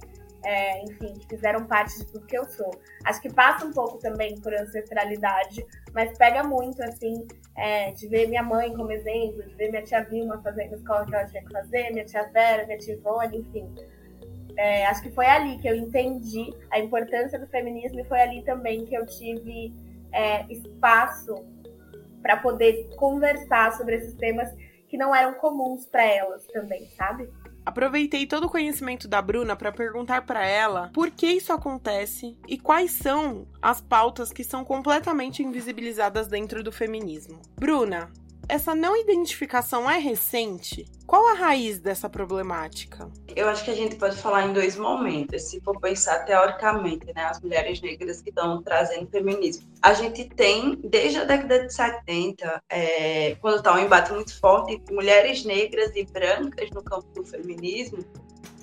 é, 0.43 0.83
enfim, 0.83 1.13
que 1.13 1.27
fizeram 1.27 1.65
parte 1.65 1.97
de 1.97 2.05
tudo 2.11 2.25
que 2.25 2.37
eu 2.37 2.45
sou. 2.45 2.71
Acho 3.05 3.21
que 3.21 3.31
passa 3.31 3.65
um 3.65 3.73
pouco 3.73 3.97
também 3.97 4.39
por 4.39 4.53
ancestralidade, 4.53 5.65
mas 5.93 6.17
pega 6.17 6.43
muito, 6.43 6.81
assim, 6.83 7.27
é, 7.55 7.91
de 7.91 8.07
ver 8.07 8.27
minha 8.27 8.43
mãe 8.43 8.73
como 8.73 8.91
exemplo, 8.91 9.43
de 9.43 9.55
ver 9.55 9.69
minha 9.69 9.83
tia 9.83 10.03
Vilma 10.03 10.41
fazendo 10.41 10.73
a 10.73 10.77
escola 10.77 11.05
que 11.05 11.15
ela 11.15 11.25
tinha 11.25 11.43
que 11.43 11.51
fazer, 11.51 11.91
minha 11.91 12.05
tia 12.05 12.23
Vera, 12.31 12.65
minha 12.65 12.77
tia 12.77 12.93
Ivone, 12.93 13.37
enfim. 13.37 13.75
É, 14.57 14.85
acho 14.87 15.03
que 15.03 15.11
foi 15.11 15.25
ali 15.27 15.57
que 15.59 15.67
eu 15.67 15.75
entendi 15.75 16.51
a 16.71 16.79
importância 16.79 17.37
do 17.37 17.45
feminismo 17.47 17.99
e 17.99 18.03
foi 18.05 18.19
ali 18.19 18.43
também 18.43 18.85
que 18.85 18.95
eu 18.95 19.05
tive 19.05 19.71
é, 20.11 20.51
espaço 20.51 21.45
para 22.21 22.37
poder 22.37 22.89
conversar 22.95 23.73
sobre 23.77 23.95
esses 23.95 24.15
temas 24.15 24.49
que 24.87 24.97
não 24.97 25.13
eram 25.13 25.33
comuns 25.35 25.85
para 25.85 26.03
elas 26.03 26.45
também, 26.47 26.85
sabe? 26.97 27.29
Aproveitei 27.67 28.25
todo 28.25 28.45
o 28.45 28.49
conhecimento 28.49 29.09
da 29.09 29.21
Bruna 29.21 29.53
para 29.53 29.73
perguntar 29.73 30.21
para 30.21 30.45
ela 30.45 30.89
por 30.93 31.11
que 31.11 31.27
isso 31.27 31.51
acontece 31.51 32.37
e 32.47 32.57
quais 32.57 32.91
são 32.91 33.45
as 33.61 33.81
pautas 33.81 34.31
que 34.31 34.41
são 34.41 34.63
completamente 34.63 35.43
invisibilizadas 35.43 36.29
dentro 36.29 36.63
do 36.63 36.71
feminismo. 36.71 37.41
Bruna, 37.59 38.09
essa 38.49 38.73
não 38.73 38.95
identificação 38.95 39.89
é 39.89 39.97
recente? 39.97 40.85
Qual 41.05 41.27
a 41.27 41.33
raiz 41.33 41.79
dessa 41.79 42.09
problemática? 42.09 43.09
Eu 43.35 43.47
acho 43.49 43.63
que 43.63 43.71
a 43.71 43.75
gente 43.75 43.95
pode 43.95 44.17
falar 44.17 44.47
em 44.47 44.53
dois 44.53 44.75
momentos, 44.77 45.49
se 45.49 45.59
for 45.61 45.79
pensar 45.79 46.19
teoricamente, 46.25 47.05
né, 47.13 47.25
as 47.25 47.41
mulheres 47.41 47.81
negras 47.81 48.21
que 48.21 48.29
estão 48.29 48.61
trazendo 48.63 49.09
feminismo. 49.09 49.67
A 49.81 49.93
gente 49.93 50.25
tem, 50.29 50.79
desde 50.83 51.19
a 51.19 51.25
década 51.25 51.65
de 51.65 51.73
70, 51.73 52.61
é, 52.69 53.35
quando 53.35 53.57
está 53.57 53.73
um 53.73 53.79
embate 53.79 54.13
muito 54.13 54.37
forte 54.39 54.73
entre 54.73 54.93
mulheres 54.93 55.43
negras 55.43 55.95
e 55.95 56.05
brancas 56.05 56.69
no 56.71 56.83
campo 56.83 57.07
do 57.13 57.25
feminismo, 57.25 57.99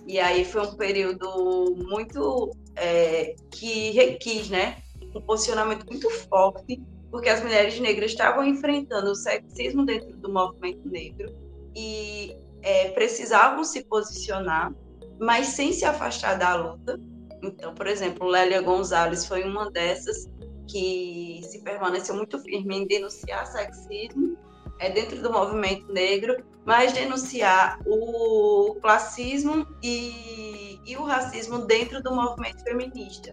e 0.06 0.18
aí 0.18 0.44
foi 0.44 0.62
um 0.62 0.76
período 0.76 1.76
muito 1.76 2.50
é, 2.76 3.34
que 3.50 3.90
requis, 3.90 4.48
né, 4.48 4.78
um 5.14 5.20
posicionamento 5.20 5.86
muito 5.86 6.10
forte 6.10 6.82
porque 7.14 7.28
as 7.28 7.40
mulheres 7.40 7.78
negras 7.78 8.10
estavam 8.10 8.44
enfrentando 8.44 9.12
o 9.12 9.14
sexismo 9.14 9.86
dentro 9.86 10.16
do 10.16 10.32
movimento 10.32 10.88
negro 10.88 11.32
e 11.72 12.36
é, 12.60 12.88
precisavam 12.88 13.62
se 13.62 13.84
posicionar, 13.84 14.74
mas 15.20 15.46
sem 15.46 15.72
se 15.72 15.84
afastar 15.84 16.36
da 16.36 16.56
luta. 16.56 17.00
Então, 17.40 17.72
por 17.72 17.86
exemplo, 17.86 18.26
Lélia 18.26 18.60
Gonzalez 18.60 19.26
foi 19.26 19.44
uma 19.44 19.70
dessas 19.70 20.28
que 20.66 21.40
se 21.44 21.62
permaneceu 21.62 22.16
muito 22.16 22.36
firme 22.40 22.78
em 22.78 22.84
denunciar 22.84 23.46
sexismo 23.46 24.36
é, 24.80 24.90
dentro 24.90 25.22
do 25.22 25.30
movimento 25.30 25.92
negro, 25.92 26.36
mas 26.64 26.92
denunciar 26.92 27.78
o 27.86 28.74
classismo 28.82 29.64
e, 29.80 30.80
e 30.84 30.96
o 30.96 31.04
racismo 31.04 31.58
dentro 31.58 32.02
do 32.02 32.12
movimento 32.12 32.64
feminista. 32.64 33.32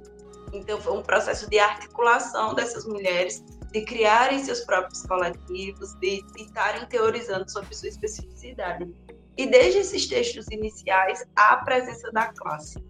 Então, 0.53 0.79
foi 0.79 0.95
um 0.95 1.01
processo 1.01 1.49
de 1.49 1.57
articulação 1.57 2.53
dessas 2.53 2.85
mulheres 2.85 3.43
de 3.71 3.81
criarem 3.81 4.43
seus 4.43 4.61
próprios 4.61 5.03
coletivos, 5.03 5.93
de 5.95 6.23
estarem 6.37 6.85
teorizando 6.87 7.49
sobre 7.49 7.73
sua 7.73 7.89
especificidade. 7.89 8.93
E 9.37 9.47
desde 9.47 9.79
esses 9.79 10.07
textos 10.07 10.47
iniciais, 10.51 11.23
há 11.35 11.53
a 11.53 11.57
presença 11.63 12.11
da 12.11 12.33
classe. 12.33 12.83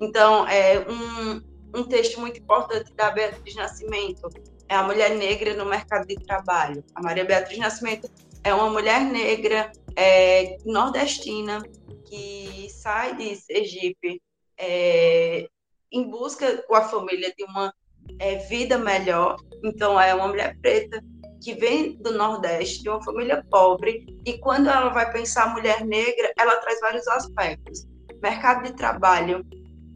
Então, 0.00 0.46
é 0.48 0.84
um, 0.90 1.80
um 1.80 1.84
texto 1.84 2.20
muito 2.20 2.40
importante 2.40 2.92
da 2.94 3.10
Beatriz 3.10 3.54
Nascimento 3.54 4.28
é 4.68 4.74
a 4.74 4.82
mulher 4.82 5.10
negra 5.10 5.54
no 5.54 5.64
mercado 5.64 6.06
de 6.06 6.16
trabalho. 6.16 6.84
A 6.94 7.02
Maria 7.02 7.24
Beatriz 7.24 7.58
Nascimento 7.58 8.10
é 8.42 8.52
uma 8.52 8.68
mulher 8.68 9.00
negra 9.00 9.70
é, 9.94 10.56
nordestina 10.64 11.62
que 12.04 12.68
sai 12.70 13.16
de 13.16 13.34
Sergipe 13.36 14.20
é, 14.58 15.48
em 15.90 16.10
busca 16.10 16.62
com 16.62 16.74
a 16.74 16.82
família 16.82 17.32
de 17.36 17.44
uma 17.44 17.72
é, 18.18 18.36
vida 18.36 18.78
melhor. 18.78 19.36
Então, 19.64 20.00
é 20.00 20.14
uma 20.14 20.28
mulher 20.28 20.56
preta 20.60 21.02
que 21.40 21.54
vem 21.54 21.96
do 21.98 22.12
Nordeste, 22.12 22.82
de 22.82 22.88
uma 22.88 23.02
família 23.02 23.44
pobre, 23.50 24.04
e 24.24 24.38
quando 24.38 24.68
ela 24.68 24.88
vai 24.88 25.12
pensar 25.12 25.44
a 25.44 25.54
mulher 25.54 25.84
negra, 25.84 26.32
ela 26.38 26.56
traz 26.56 26.80
vários 26.80 27.06
aspectos: 27.08 27.86
mercado 28.22 28.64
de 28.64 28.72
trabalho, 28.72 29.44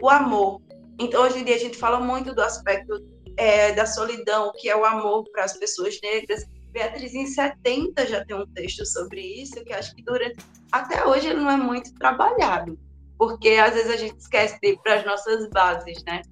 o 0.01 0.09
amor. 0.09 0.63
Então, 0.99 1.23
hoje 1.25 1.39
em 1.39 1.45
dia, 1.45 1.57
a 1.57 1.59
gente 1.59 1.77
fala 1.77 1.99
muito 1.99 2.35
do 2.35 2.43
aspecto 2.43 3.03
é, 3.37 3.73
da 3.73 3.87
solidão, 3.87 4.49
o 4.49 4.53
que 4.53 4.69
é 4.69 4.77
o 4.77 4.85
amor 4.85 5.25
para 5.33 5.45
as 5.45 5.57
pessoas 5.57 5.99
negras. 6.03 6.45
Beatriz, 6.71 7.15
em 7.15 7.27
70, 7.27 8.07
já 8.07 8.25
tem 8.25 8.37
um 8.37 8.47
texto 8.47 8.87
sobre 8.87 9.21
isso, 9.21 9.65
que 9.65 9.73
acho 9.73 9.95
que 9.95 10.03
durante. 10.03 10.37
Até 10.71 11.05
hoje 11.05 11.29
ele 11.29 11.41
não 11.41 11.51
é 11.51 11.57
muito 11.57 11.93
trabalhado, 11.95 12.79
porque 13.19 13.51
às 13.51 13.75
vezes 13.75 13.91
a 13.91 13.97
gente 13.97 14.19
esquece 14.19 14.57
de 14.61 14.69
ir 14.69 14.79
para 14.83 14.95
as 14.95 15.05
nossas 15.05 15.49
bases, 15.51 16.05
né? 16.05 16.23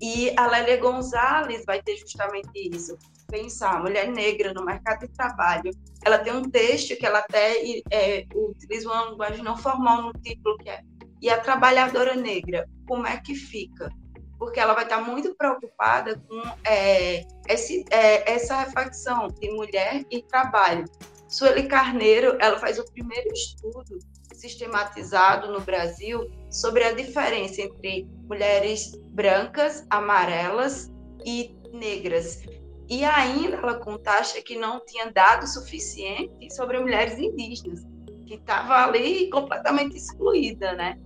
E 0.00 0.32
a 0.36 0.46
Lélia 0.46 0.78
Gonzalez 0.78 1.64
vai 1.66 1.82
ter 1.82 1.96
justamente 1.96 2.50
isso. 2.54 2.96
Pensar, 3.28 3.80
mulher 3.80 4.08
negra 4.08 4.52
no 4.54 4.64
mercado 4.64 5.00
de 5.00 5.12
trabalho. 5.12 5.70
Ela 6.04 6.18
tem 6.18 6.32
um 6.32 6.42
texto 6.42 6.96
que 6.96 7.06
ela 7.06 7.18
até 7.18 7.62
é, 7.90 8.26
utiliza 8.34 8.88
uma 8.88 9.10
linguagem 9.10 9.44
não 9.44 9.56
formal 9.56 10.02
no 10.02 10.12
título, 10.14 10.56
que 10.58 10.70
é 10.70 10.80
E 11.20 11.28
a 11.28 11.38
trabalhadora 11.38 12.14
negra, 12.14 12.66
como 12.88 13.06
é 13.06 13.18
que 13.18 13.34
fica? 13.34 13.90
Porque 14.38 14.58
ela 14.58 14.72
vai 14.72 14.84
estar 14.84 15.02
muito 15.02 15.34
preocupada 15.34 16.18
com 16.26 16.42
é, 16.64 17.26
esse, 17.46 17.84
é, 17.90 18.32
essa 18.32 18.56
reflexão 18.56 19.28
de 19.28 19.50
mulher 19.50 20.02
e 20.10 20.22
trabalho. 20.22 20.86
Sueli 21.28 21.68
Carneiro, 21.68 22.36
ela 22.40 22.58
faz 22.58 22.78
o 22.78 22.84
primeiro 22.86 23.30
estudo 23.32 23.98
sistematizado 24.34 25.52
no 25.52 25.60
Brasil 25.60 26.30
sobre 26.50 26.84
a 26.84 26.92
diferença 26.92 27.62
entre 27.62 28.08
mulheres 28.28 28.92
brancas, 29.10 29.86
amarelas 29.90 30.90
e 31.24 31.54
negras. 31.72 32.42
E 32.88 33.04
ainda 33.04 33.56
ela 33.56 33.78
contacha 33.78 34.42
que 34.42 34.56
não 34.56 34.84
tinha 34.84 35.10
dado 35.12 35.46
suficiente 35.46 36.52
sobre 36.54 36.80
mulheres 36.80 37.18
indígenas, 37.18 37.80
que 38.26 38.34
estava 38.34 38.84
ali 38.84 39.30
completamente 39.30 39.96
excluída, 39.96 40.72
né? 40.74 40.98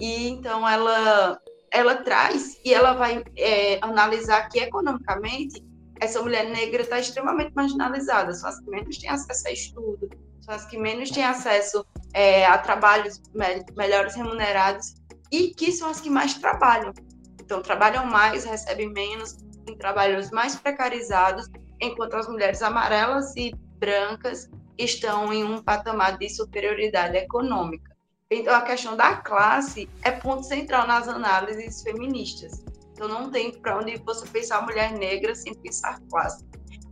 E 0.00 0.28
então 0.28 0.66
ela 0.66 1.38
ela 1.70 1.96
traz 1.96 2.58
e 2.64 2.72
ela 2.72 2.94
vai 2.94 3.22
é, 3.36 3.78
analisar 3.82 4.48
que 4.48 4.58
economicamente 4.58 5.62
essa 6.00 6.22
mulher 6.22 6.48
negra 6.48 6.82
está 6.82 6.98
extremamente 6.98 7.52
marginalizada, 7.54 8.32
são 8.32 8.48
as 8.48 8.58
que 8.60 8.70
menos 8.70 8.98
têm 8.98 9.10
acesso 9.10 9.48
a 9.48 9.52
estudo, 9.52 10.08
são 10.40 10.54
as 10.54 10.64
que 10.64 10.78
menos 10.78 11.10
têm 11.10 11.24
acesso 11.24 11.84
é, 12.14 12.46
a 12.46 12.58
trabalhos 12.58 13.20
me 13.34 13.64
melhores 13.76 14.14
remunerados 14.14 14.94
e 15.30 15.48
que 15.48 15.72
são 15.72 15.90
as 15.90 16.00
que 16.00 16.10
mais 16.10 16.34
trabalham. 16.34 16.92
Então, 17.40 17.62
trabalham 17.62 18.06
mais, 18.06 18.44
recebem 18.44 18.92
menos, 18.92 19.36
em 19.66 19.76
trabalhos 19.76 20.30
mais 20.30 20.56
precarizados, 20.56 21.46
enquanto 21.80 22.14
as 22.14 22.28
mulheres 22.28 22.62
amarelas 22.62 23.34
e 23.36 23.54
brancas 23.78 24.48
estão 24.76 25.32
em 25.32 25.44
um 25.44 25.62
patamar 25.62 26.18
de 26.18 26.28
superioridade 26.28 27.16
econômica. 27.16 27.96
Então, 28.30 28.54
a 28.54 28.62
questão 28.62 28.96
da 28.96 29.16
classe 29.16 29.88
é 30.02 30.10
ponto 30.10 30.42
central 30.42 30.86
nas 30.86 31.08
análises 31.08 31.82
feministas. 31.82 32.62
Então, 32.92 33.08
não 33.08 33.30
tem 33.30 33.52
para 33.52 33.78
onde 33.78 33.96
você 33.98 34.26
pensar 34.26 34.62
mulher 34.62 34.92
negra 34.92 35.34
sem 35.34 35.54
pensar 35.54 35.98
classe. 36.10 36.44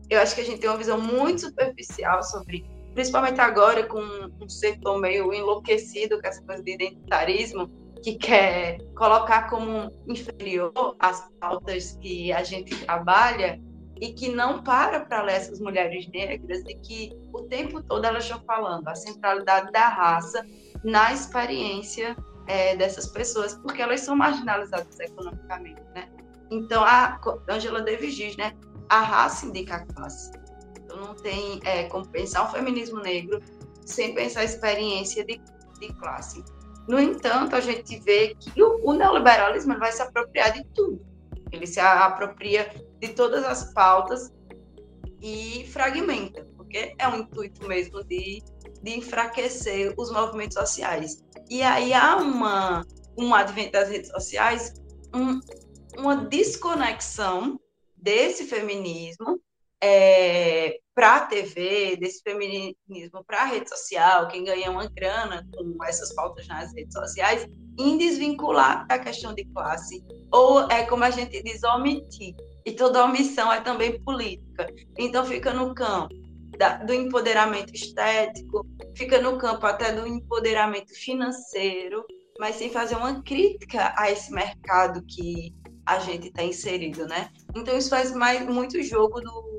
Eu 0.08 0.20
acho 0.20 0.35
que 0.35 0.40
a 0.40 0.44
gente 0.44 0.61
tem 0.61 0.70
uma 0.70 0.78
visão 0.78 1.00
muito 1.00 1.42
superficial 1.42 2.23
sobre 2.23 2.64
principalmente 2.97 3.38
agora 3.43 3.87
com 3.87 4.00
um 4.41 4.49
setor 4.49 4.99
meio 4.99 5.33
enlouquecido 5.33 6.19
com 6.19 6.26
essa 6.26 6.43
coisa 6.43 6.62
de 6.62 6.73
identitarismo, 6.73 7.71
que 8.03 8.15
quer 8.15 8.79
colocar 8.97 9.50
como 9.50 9.91
inferior 10.09 10.97
as 10.99 11.29
pautas 11.38 11.99
que 12.00 12.33
a 12.33 12.43
gente 12.43 12.75
trabalha 12.87 13.61
e 14.00 14.15
que 14.15 14.31
não 14.31 14.62
para 14.62 15.00
para 15.00 15.23
ler 15.23 15.35
essas 15.35 15.61
mulheres 15.61 16.09
negras 16.09 16.61
e 16.67 16.75
que 16.76 17.12
o 17.35 17.43
tempo 17.43 17.83
todo 17.83 18.07
elas 18.07 18.25
estão 18.25 18.41
falando 18.47 18.88
a 18.88 18.95
centralidade 18.95 19.71
da 19.73 19.88
raça 19.88 20.43
na 20.83 21.12
experiência 21.12 22.17
é, 22.47 22.76
dessas 22.76 23.07
pessoas, 23.09 23.55
porque 23.57 23.83
elas 23.83 24.00
são 24.00 24.17
marginalizadas 24.17 24.99
economicamente, 25.00 25.83
né? 25.95 26.09
Então, 26.50 26.83
a 26.83 27.21
Angela 27.49 27.83
Davis 27.83 28.15
diz, 28.15 28.37
né? 28.38 28.55
A 28.88 29.00
raça 29.00 29.47
indica 29.47 29.76
a 29.76 29.85
classe. 29.85 30.31
Não 30.97 31.15
tem 31.15 31.61
é, 31.65 31.85
como 31.85 32.07
pensar 32.09 32.45
o 32.45 32.53
feminismo 32.53 33.00
negro 33.00 33.41
sem 33.85 34.15
pensar 34.15 34.41
a 34.41 34.45
experiência 34.45 35.25
de, 35.25 35.41
de 35.79 35.88
classe. 35.95 36.43
No 36.88 37.00
entanto, 37.00 37.55
a 37.55 37.61
gente 37.61 37.99
vê 38.00 38.35
que 38.35 38.62
o, 38.62 38.81
o 38.83 38.93
neoliberalismo 38.93 39.79
vai 39.79 39.93
se 39.93 40.03
apropriar 40.03 40.53
de 40.53 40.65
tudo. 40.75 41.05
Ele 41.53 41.67
se 41.67 41.81
apropria 41.81 42.71
de 43.00 43.09
todas 43.09 43.45
as 43.45 43.73
pautas 43.73 44.33
e 45.21 45.67
fragmenta, 45.73 46.47
porque 46.57 46.95
é 46.99 47.09
um 47.09 47.17
intuito 47.17 47.67
mesmo 47.67 48.05
de, 48.05 48.43
de 48.83 48.99
enfraquecer 48.99 49.95
os 49.97 50.11
movimentos 50.11 50.57
sociais. 50.57 51.25
E 51.49 51.62
aí 51.62 51.93
há 51.93 52.17
uma, 52.17 52.85
um 53.17 53.35
advento 53.35 53.73
das 53.73 53.88
redes 53.88 54.11
sociais, 54.11 54.75
um, 55.15 55.41
uma 55.99 56.17
desconexão 56.17 57.59
desse 57.97 58.45
feminismo 58.45 59.41
é, 59.83 60.78
para 60.95 61.16
a 61.16 61.21
TV, 61.26 61.97
desse 61.97 62.23
feminismo 62.23 63.23
para 63.26 63.42
a 63.42 63.45
rede 63.45 63.68
social, 63.68 64.28
quem 64.28 64.45
ganha 64.45 64.71
uma 64.71 64.88
grana 64.88 65.47
com 65.54 65.85
essas 65.85 66.14
pautas 66.14 66.47
nas 66.49 66.73
redes 66.73 66.95
sociais, 66.95 67.47
em 67.78 67.99
desvincular 67.99 68.87
a 68.88 68.99
questão 68.99 69.35
de 69.35 69.45
classe, 69.47 70.02
ou 70.33 70.62
é 70.71 70.85
como 70.87 71.04
a 71.04 71.11
gente 71.11 71.42
diz, 71.42 71.62
omitir. 71.62 72.35
E 72.64 72.73
toda 72.73 73.04
omissão 73.04 73.52
é 73.52 73.61
também 73.61 74.00
política. 74.02 74.66
Então 74.99 75.25
fica 75.25 75.52
no 75.52 75.75
campo 75.75 76.14
da, 76.59 76.78
do 76.78 76.95
empoderamento 76.95 77.75
estético, 77.75 78.66
fica 78.97 79.21
no 79.21 79.37
campo 79.38 79.66
até 79.66 79.92
do 79.92 80.06
empoderamento 80.06 80.95
financeiro, 80.95 82.04
mas 82.40 82.56
sem 82.56 82.71
fazer 82.71 82.97
uma 82.97 83.23
crítica 83.23 83.95
a 83.97 84.11
esse 84.11 84.33
mercado 84.33 85.04
que 85.06 85.54
a 85.85 85.99
gente 86.00 86.28
está 86.28 86.42
inserido, 86.42 87.06
né? 87.06 87.30
Então 87.54 87.76
isso 87.76 87.90
faz 87.90 88.12
mais 88.12 88.45
muito 88.47 88.83
jogo 88.83 89.21
do 89.21 89.56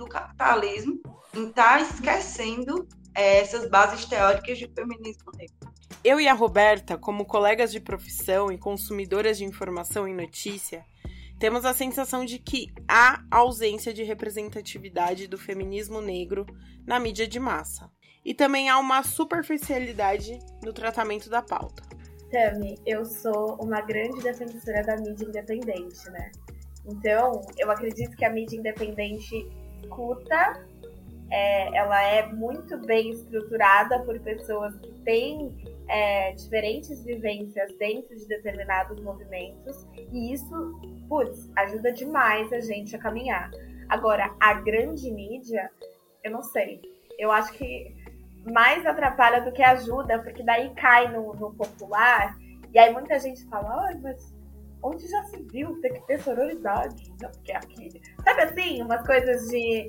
do 0.00 0.08
capitalismo 0.08 0.98
em 1.34 1.48
estar 1.48 1.78
tá 1.78 1.82
esquecendo 1.82 2.88
é, 3.14 3.40
essas 3.40 3.68
bases 3.68 4.06
teóricas 4.06 4.58
de 4.58 4.66
feminismo 4.68 5.30
negro. 5.36 5.70
Eu 6.02 6.18
e 6.18 6.26
a 6.26 6.32
Roberta, 6.32 6.96
como 6.96 7.26
colegas 7.26 7.70
de 7.70 7.78
profissão 7.78 8.50
e 8.50 8.56
consumidoras 8.56 9.36
de 9.36 9.44
informação 9.44 10.08
e 10.08 10.14
notícia, 10.14 10.84
temos 11.38 11.66
a 11.66 11.74
sensação 11.74 12.24
de 12.24 12.38
que 12.38 12.72
há 12.88 13.22
ausência 13.30 13.92
de 13.92 14.02
representatividade 14.02 15.26
do 15.26 15.36
feminismo 15.36 16.00
negro 16.00 16.46
na 16.86 16.98
mídia 16.98 17.28
de 17.28 17.38
massa. 17.38 17.90
E 18.24 18.32
também 18.32 18.70
há 18.70 18.78
uma 18.78 19.02
superficialidade 19.02 20.38
no 20.62 20.72
tratamento 20.72 21.28
da 21.28 21.42
pauta. 21.42 21.82
Tami, 22.30 22.78
eu 22.86 23.04
sou 23.04 23.56
uma 23.60 23.80
grande 23.82 24.22
defensora 24.22 24.82
da 24.82 24.96
mídia 24.96 25.26
independente, 25.26 26.08
né? 26.10 26.30
Então, 26.86 27.42
eu 27.58 27.70
acredito 27.70 28.16
que 28.16 28.24
a 28.24 28.30
mídia 28.30 28.56
independente 28.56 29.46
escuta, 29.90 30.64
é, 31.30 31.76
ela 31.76 32.02
é 32.02 32.26
muito 32.26 32.78
bem 32.78 33.10
estruturada 33.10 34.00
por 34.00 34.18
pessoas 34.20 34.74
que 34.76 34.92
têm 35.02 35.54
é, 35.88 36.32
diferentes 36.32 37.04
vivências 37.04 37.72
dentro 37.78 38.16
de 38.16 38.26
determinados 38.26 39.00
movimentos, 39.02 39.86
e 40.12 40.32
isso, 40.32 40.80
putz, 41.08 41.50
ajuda 41.56 41.92
demais 41.92 42.52
a 42.52 42.60
gente 42.60 42.94
a 42.94 42.98
caminhar. 42.98 43.50
Agora, 43.88 44.34
a 44.40 44.54
grande 44.54 45.10
mídia, 45.10 45.70
eu 46.22 46.30
não 46.30 46.42
sei. 46.42 46.80
Eu 47.18 47.32
acho 47.32 47.52
que 47.52 47.94
mais 48.52 48.86
atrapalha 48.86 49.42
do 49.42 49.52
que 49.52 49.62
ajuda, 49.62 50.20
porque 50.20 50.42
daí 50.42 50.70
cai 50.74 51.12
no, 51.12 51.34
no 51.34 51.52
popular, 51.52 52.36
e 52.72 52.78
aí 52.78 52.92
muita 52.92 53.18
gente 53.18 53.44
fala, 53.48 53.86
ai, 53.86 53.98
mas 54.00 54.29
onde 54.82 55.06
já 55.08 55.22
se 55.24 55.42
viu 55.42 55.80
ter 55.80 55.90
que 55.90 56.06
ter 56.06 56.20
sororidade? 56.20 57.12
Não, 57.20 57.30
porque 57.30 57.52
aqui. 57.52 58.00
Sabe 58.24 58.42
assim, 58.42 58.82
umas 58.82 59.06
coisas 59.06 59.48
de. 59.48 59.88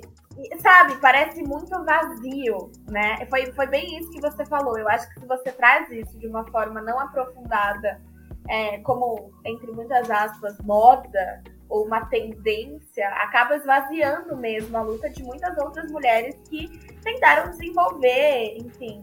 Sabe, 0.60 0.96
parece 0.96 1.42
muito 1.42 1.70
vazio, 1.84 2.70
né? 2.88 3.26
Foi, 3.26 3.52
foi 3.52 3.66
bem 3.66 3.98
isso 3.98 4.10
que 4.10 4.20
você 4.20 4.44
falou. 4.46 4.78
Eu 4.78 4.88
acho 4.88 5.08
que 5.12 5.20
se 5.20 5.26
você 5.26 5.52
traz 5.52 5.90
isso 5.90 6.18
de 6.18 6.26
uma 6.26 6.44
forma 6.50 6.80
não 6.80 6.98
aprofundada, 6.98 8.00
é, 8.48 8.78
como, 8.78 9.30
entre 9.44 9.70
muitas 9.72 10.10
aspas, 10.10 10.58
moda 10.60 11.42
ou 11.68 11.86
uma 11.86 12.04
tendência, 12.06 13.08
acaba 13.08 13.56
esvaziando 13.56 14.36
mesmo 14.36 14.76
a 14.76 14.82
luta 14.82 15.08
de 15.08 15.22
muitas 15.22 15.56
outras 15.58 15.90
mulheres 15.90 16.36
que 16.48 16.68
tentaram 17.02 17.50
desenvolver, 17.50 18.56
enfim, 18.58 19.00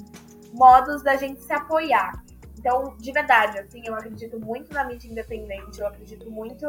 modos 0.54 1.02
da 1.04 1.16
gente 1.16 1.42
se 1.42 1.52
apoiar. 1.52 2.12
Então, 2.60 2.94
de 2.98 3.12
verdade, 3.14 3.58
assim, 3.58 3.82
eu 3.86 3.96
acredito 3.96 4.38
muito 4.38 4.74
na 4.74 4.84
mídia 4.84 5.10
independente, 5.10 5.80
eu 5.80 5.88
acredito 5.88 6.30
muito 6.30 6.66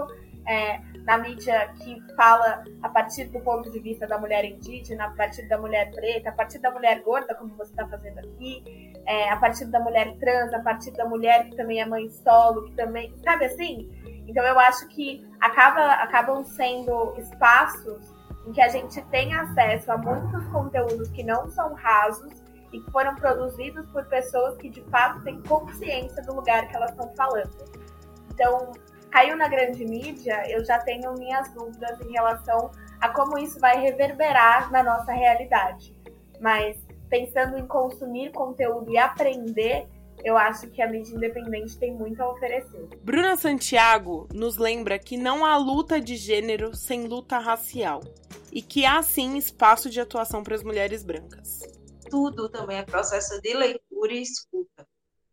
é, 0.47 0.79
na 1.05 1.19
mídia 1.19 1.69
que 1.79 2.01
fala 2.15 2.63
a 2.81 2.89
partir 2.89 3.25
do 3.25 3.41
ponto 3.41 3.69
de 3.69 3.81
vista 3.81 4.07
da 4.07 4.17
mulher 4.17 4.45
indígena, 4.45 5.07
a 5.07 5.11
partir 5.11 5.49
da 5.49 5.59
mulher 5.59 5.91
preta, 5.91 6.29
a 6.29 6.33
partir 6.33 6.61
da 6.61 6.71
mulher 6.71 7.03
gorda, 7.03 7.35
como 7.35 7.57
você 7.57 7.73
está 7.73 7.89
fazendo 7.89 8.21
aqui, 8.21 8.93
é, 9.05 9.31
a 9.31 9.37
partir 9.37 9.65
da 9.65 9.81
mulher 9.81 10.17
trans, 10.19 10.55
a 10.55 10.61
partir 10.61 10.93
da 10.93 11.05
mulher 11.05 11.51
que 11.51 11.57
também 11.57 11.81
é 11.81 11.85
mãe 11.85 12.09
solo, 12.09 12.67
que 12.67 12.77
também. 12.77 13.13
Sabe 13.25 13.47
assim? 13.47 13.91
Então, 14.29 14.45
eu 14.45 14.61
acho 14.61 14.87
que 14.91 15.29
acaba, 15.41 15.95
acabam 15.95 16.45
sendo 16.45 17.17
espaços 17.19 18.15
em 18.47 18.53
que 18.53 18.61
a 18.61 18.69
gente 18.69 19.03
tem 19.07 19.35
acesso 19.35 19.91
a 19.91 19.99
muitos 19.99 20.47
conteúdos 20.53 21.11
que 21.11 21.25
não 21.25 21.51
são 21.51 21.75
rasos 21.75 22.40
e 22.73 22.81
que 22.81 22.91
foram 22.91 23.15
produzidos 23.15 23.87
por 23.91 24.05
pessoas 24.07 24.57
que 24.57 24.69
de 24.69 24.83
fato 24.83 25.23
têm 25.23 25.41
consciência 25.43 26.23
do 26.23 26.35
lugar 26.35 26.69
que 26.69 26.77
elas 26.77 26.91
estão 26.91 27.13
falando. 27.15 27.51
Então, 28.33 28.73
caiu 29.11 29.37
na 29.37 29.49
grande 29.49 29.85
mídia, 29.85 30.49
eu 30.49 30.65
já 30.65 30.79
tenho 30.79 31.13
minhas 31.15 31.53
dúvidas 31.53 32.01
em 32.01 32.13
relação 32.13 32.71
a 33.01 33.09
como 33.09 33.39
isso 33.39 33.59
vai 33.59 33.81
reverberar 33.81 34.71
na 34.71 34.83
nossa 34.83 35.13
realidade. 35.13 35.95
Mas 36.41 36.77
pensando 37.09 37.59
em 37.59 37.67
consumir 37.67 38.31
conteúdo 38.31 38.91
e 38.91 38.97
aprender, 38.97 39.89
eu 40.23 40.37
acho 40.37 40.69
que 40.69 40.81
a 40.81 40.87
mídia 40.87 41.17
independente 41.17 41.77
tem 41.79 41.93
muito 41.93 42.23
a 42.23 42.31
oferecer. 42.31 42.89
Bruna 43.03 43.37
Santiago 43.37 44.29
nos 44.33 44.59
lembra 44.59 44.99
que 44.99 45.17
não 45.17 45.45
há 45.45 45.57
luta 45.57 46.01
de 46.01 46.17
gênero 46.17 46.75
sem 46.75 47.07
luta 47.07 47.39
racial 47.39 48.01
e 48.53 48.63
que 48.63 48.85
há 48.85 49.03
sim 49.03 49.37
espaço 49.37 49.91
de 49.91 50.01
atuação 50.01 50.43
para 50.43 50.55
as 50.55 50.63
mulheres 50.63 51.03
brancas 51.03 51.70
tudo 52.11 52.49
também 52.49 52.79
é 52.79 52.83
processo 52.83 53.41
de 53.41 53.55
leitura 53.55 54.13
e 54.13 54.23
escuta, 54.23 54.87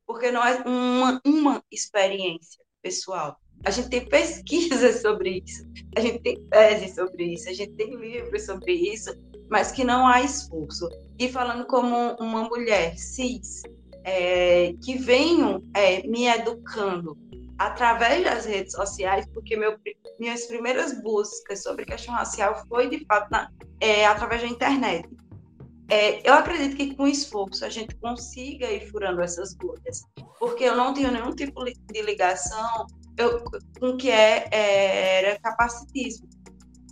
porque 0.06 0.32
não 0.32 0.46
é 0.46 0.62
uma, 0.66 1.22
uma 1.26 1.64
experiência 1.72 2.64
pessoal. 2.82 3.38
A 3.66 3.72
gente 3.72 3.90
tem 3.90 4.08
pesquisas 4.08 5.02
sobre 5.02 5.44
isso, 5.46 5.68
a 5.96 6.00
gente 6.00 6.20
tem 6.20 6.42
tese 6.50 6.94
sobre 6.94 7.34
isso, 7.34 7.50
a 7.50 7.54
gente 7.54 7.74
tem 7.74 7.96
livros 7.96 8.46
sobre 8.46 8.74
isso, 8.74 9.12
mas 9.50 9.72
que 9.72 9.84
não 9.84 10.08
há 10.08 10.22
esforço. 10.22 10.88
E 11.20 11.28
falando 11.28 11.66
como 11.66 12.16
uma 12.20 12.44
mulher 12.44 12.98
cis, 12.98 13.64
é, 14.04 14.74
que 14.84 14.98
venho 14.98 15.62
é, 15.76 16.08
me 16.08 16.28
educando 16.28 17.18
através 17.58 18.24
das 18.24 18.46
redes 18.46 18.74
sociais, 18.74 19.26
porque 19.34 19.58
meu, 19.58 19.78
minhas 20.20 20.46
primeiras 20.46 21.02
buscas 21.02 21.64
sobre 21.64 21.86
questão 21.86 22.14
racial 22.14 22.64
foi, 22.68 22.88
de 22.90 23.04
fato, 23.06 23.30
na, 23.32 23.52
é, 23.82 24.06
através 24.06 24.42
da 24.42 24.48
internet. 24.48 25.10
É, 25.90 26.28
eu 26.30 26.34
acredito 26.34 26.76
que 26.76 26.96
com 26.96 27.08
esforço 27.08 27.64
a 27.64 27.70
gente 27.70 27.96
consiga 27.96 28.70
ir 28.70 28.90
furando 28.92 29.22
essas 29.22 29.54
bolhas, 29.56 30.04
porque 30.38 30.66
eu 30.66 30.76
não 30.76 30.94
tenho 30.94 31.12
nenhum 31.12 31.34
tipo 31.34 31.64
de 31.64 32.02
ligação 32.02 32.88
eu, 33.18 33.44
com 33.80 33.90
o 33.90 33.98
que 33.98 34.12
é, 34.12 34.48
é, 34.52 35.20
era 35.20 35.40
capacitismo. 35.40 36.28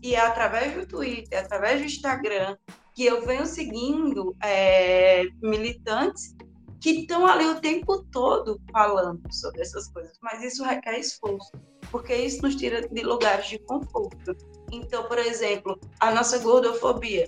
E 0.01 0.15
é 0.15 0.19
através 0.19 0.73
do 0.75 0.85
Twitter, 0.85 1.39
através 1.39 1.79
do 1.79 1.85
Instagram, 1.85 2.57
que 2.93 3.05
eu 3.05 3.25
venho 3.25 3.45
seguindo 3.45 4.35
é, 4.41 5.23
militantes 5.41 6.35
que 6.79 6.91
estão 6.91 7.25
ali 7.25 7.45
o 7.47 7.59
tempo 7.59 8.03
todo 8.11 8.61
falando 8.71 9.21
sobre 9.31 9.61
essas 9.61 9.87
coisas, 9.89 10.17
mas 10.21 10.43
isso 10.43 10.63
requer 10.63 10.99
esforço, 10.99 11.51
porque 11.89 12.15
isso 12.15 12.43
nos 12.43 12.55
tira 12.55 12.87
de 12.87 13.01
lugares 13.01 13.47
de 13.47 13.57
conforto. 13.59 14.35
Então, 14.71 15.03
por 15.05 15.17
exemplo, 15.17 15.79
a 15.99 16.11
nossa 16.11 16.37
gordofobia, 16.37 17.27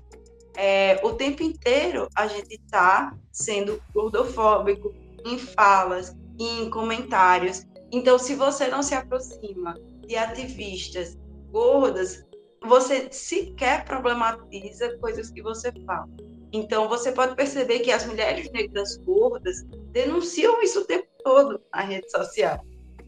é, 0.58 1.00
o 1.04 1.14
tempo 1.14 1.44
inteiro 1.44 2.10
a 2.16 2.26
gente 2.28 2.56
está 2.56 3.16
sendo 3.32 3.80
gordofóbico 3.94 4.92
em 5.24 5.38
falas, 5.38 6.18
em 6.40 6.68
comentários. 6.72 7.64
Então, 7.92 8.18
se 8.18 8.34
você 8.34 8.68
não 8.68 8.82
se 8.82 8.96
aproxima 8.96 9.76
de 10.08 10.18
ativistas 10.18 11.16
gordas, 11.52 12.26
você 12.66 13.08
sequer 13.12 13.86
problematiza 13.86 14.98
coisas 14.98 15.30
que 15.30 15.44
você 15.44 15.72
fala. 15.86 16.10
Então, 16.52 16.90
você 16.90 17.12
pode 17.12 17.36
perceber 17.36 17.80
que 17.80 17.92
as 17.92 18.06
mulheres 18.08 18.50
negras 18.52 18.98
gordas 18.98 19.64
denunciam 19.92 20.62
isso 20.64 20.82
o 20.82 20.86
tempo 20.86 21.08
todo 21.24 21.62
na 21.72 21.82
rede 21.82 22.10
social. 22.10 22.60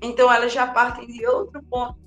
Então, 0.04 0.32
elas 0.32 0.54
já 0.54 0.68
partem 0.68 1.08
de 1.08 1.26
outro 1.26 1.64
ponto, 1.64 1.98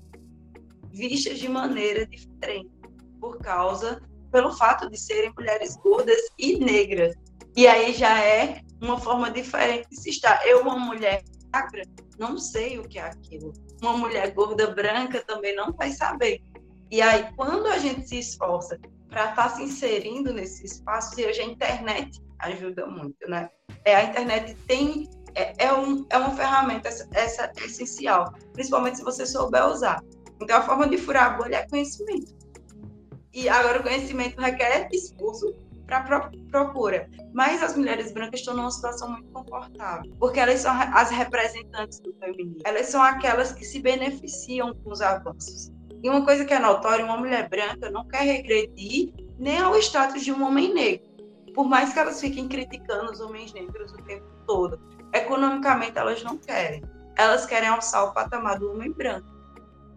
vistas 0.89 1.37
de 1.37 1.49
maneira 1.49 2.07
diferente, 2.07 2.71
por 3.19 3.39
causa 3.39 4.01
pelo 4.33 4.51
fato 4.51 4.89
de 4.89 4.99
serem 4.99 5.31
mulheres 5.37 5.77
gordas 5.77 6.19
e 6.39 6.57
negras. 6.57 7.15
E 7.55 7.67
aí 7.67 7.93
já 7.93 8.19
é 8.19 8.61
uma 8.81 8.99
forma 8.99 9.29
diferente 9.29 9.87
de 9.91 9.95
se 9.95 10.09
estar. 10.09 10.45
Eu, 10.45 10.63
uma 10.63 10.77
mulher 10.77 11.23
magra, 11.53 11.83
não 12.17 12.39
sei 12.39 12.79
o 12.79 12.83
que 12.83 12.97
é 12.97 13.03
aquilo. 13.03 13.53
Uma 13.79 13.95
mulher 13.95 14.31
gorda 14.31 14.71
branca 14.71 15.23
também 15.25 15.55
não 15.55 15.71
vai 15.71 15.91
saber. 15.91 16.41
E 16.89 16.99
aí, 16.99 17.29
quando 17.35 17.67
a 17.67 17.77
gente 17.77 18.09
se 18.09 18.17
esforça 18.17 18.79
para 19.07 19.29
estar 19.29 19.35
tá 19.35 19.49
se 19.49 19.63
inserindo 19.63 20.33
nesse 20.33 20.65
espaço, 20.65 21.19
e 21.19 21.27
hoje 21.27 21.41
a 21.41 21.45
internet 21.45 22.19
ajuda 22.39 22.87
muito, 22.87 23.29
né? 23.29 23.49
É, 23.85 23.95
a 23.95 24.03
internet 24.05 24.55
tem 24.67 25.07
é, 25.35 25.65
é, 25.65 25.73
um, 25.73 26.05
é 26.09 26.17
uma 26.17 26.35
ferramenta 26.35 26.89
essa, 26.89 27.07
essa, 27.13 27.51
essencial, 27.63 28.33
principalmente 28.53 28.97
se 28.97 29.03
você 29.03 29.27
souber 29.27 29.67
usar. 29.67 30.03
Então, 30.41 30.57
a 30.57 30.61
forma 30.63 30.87
de 30.87 30.97
furar 30.97 31.33
a 31.33 31.37
bolha 31.37 31.57
é 31.57 31.69
conhecimento. 31.69 32.42
E 33.33 33.49
agora 33.49 33.79
o 33.79 33.83
conhecimento 33.83 34.39
requer 34.39 34.87
esforço 34.91 35.53
para 35.87 36.29
procura. 36.51 37.09
Mas 37.33 37.61
as 37.61 37.75
mulheres 37.75 38.11
brancas 38.11 38.39
estão 38.39 38.55
numa 38.55 38.71
situação 38.71 39.09
muito 39.11 39.29
confortável, 39.31 40.11
porque 40.19 40.39
elas 40.39 40.59
são 40.59 40.71
as 40.71 41.09
representantes 41.09 41.99
do 41.99 42.13
feminismo. 42.13 42.61
Elas 42.65 42.87
são 42.87 43.01
aquelas 43.01 43.51
que 43.51 43.65
se 43.65 43.79
beneficiam 43.79 44.73
com 44.75 44.91
os 44.91 45.01
avanços. 45.01 45.71
E 46.01 46.09
uma 46.09 46.23
coisa 46.23 46.45
que 46.45 46.53
é 46.53 46.59
notória, 46.59 47.05
uma 47.05 47.17
mulher 47.17 47.49
branca 47.49 47.89
não 47.89 48.07
quer 48.07 48.23
regredir 48.23 49.13
nem 49.39 49.59
ao 49.59 49.77
status 49.79 50.23
de 50.23 50.31
um 50.31 50.43
homem 50.43 50.73
negro. 50.73 51.07
Por 51.53 51.65
mais 51.65 51.93
que 51.93 51.99
elas 51.99 52.19
fiquem 52.19 52.47
criticando 52.47 53.11
os 53.11 53.19
homens 53.19 53.53
negros 53.53 53.93
o 53.93 53.97
tempo 54.03 54.25
todo, 54.47 54.79
economicamente 55.13 55.97
elas 55.97 56.23
não 56.23 56.37
querem. 56.37 56.83
Elas 57.15 57.45
querem 57.45 57.69
alçar 57.69 58.05
o 58.05 58.13
patamar 58.13 58.59
do 58.59 58.71
homem 58.71 58.91
branco. 58.91 59.32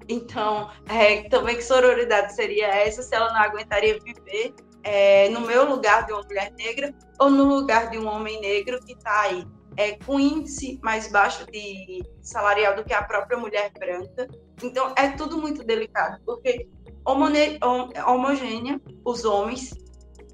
Então, 0.09 0.71
é, 0.89 1.29
também 1.29 1.57
que 1.57 1.63
sororidade 1.63 2.35
seria 2.35 2.67
essa 2.69 3.03
se 3.03 3.15
ela 3.15 3.33
não 3.33 3.41
aguentaria 3.41 3.99
viver 3.99 4.55
é, 4.83 5.29
no 5.31 5.41
meu 5.41 5.69
lugar 5.69 6.07
de 6.07 6.13
uma 6.13 6.23
mulher 6.23 6.53
negra 6.53 6.95
ou 7.19 7.29
no 7.29 7.45
lugar 7.45 7.91
de 7.91 7.99
um 7.99 8.07
homem 8.07 8.41
negro 8.41 8.79
que 8.85 8.93
está 8.93 9.23
aí 9.23 9.45
é, 9.77 9.93
com 10.05 10.19
índice 10.19 10.79
mais 10.83 11.11
baixo 11.11 11.45
de 11.51 12.03
salarial 12.23 12.77
do 12.77 12.85
que 12.85 12.95
a 12.95 13.03
própria 13.03 13.39
mulher 13.39 13.71
branca. 13.79 14.29
Então, 14.63 14.93
é 14.97 15.11
tudo 15.11 15.39
muito 15.39 15.65
delicado, 15.65 16.21
porque 16.25 16.69
homogênea 17.05 18.81
os 19.05 19.25
homens 19.25 19.75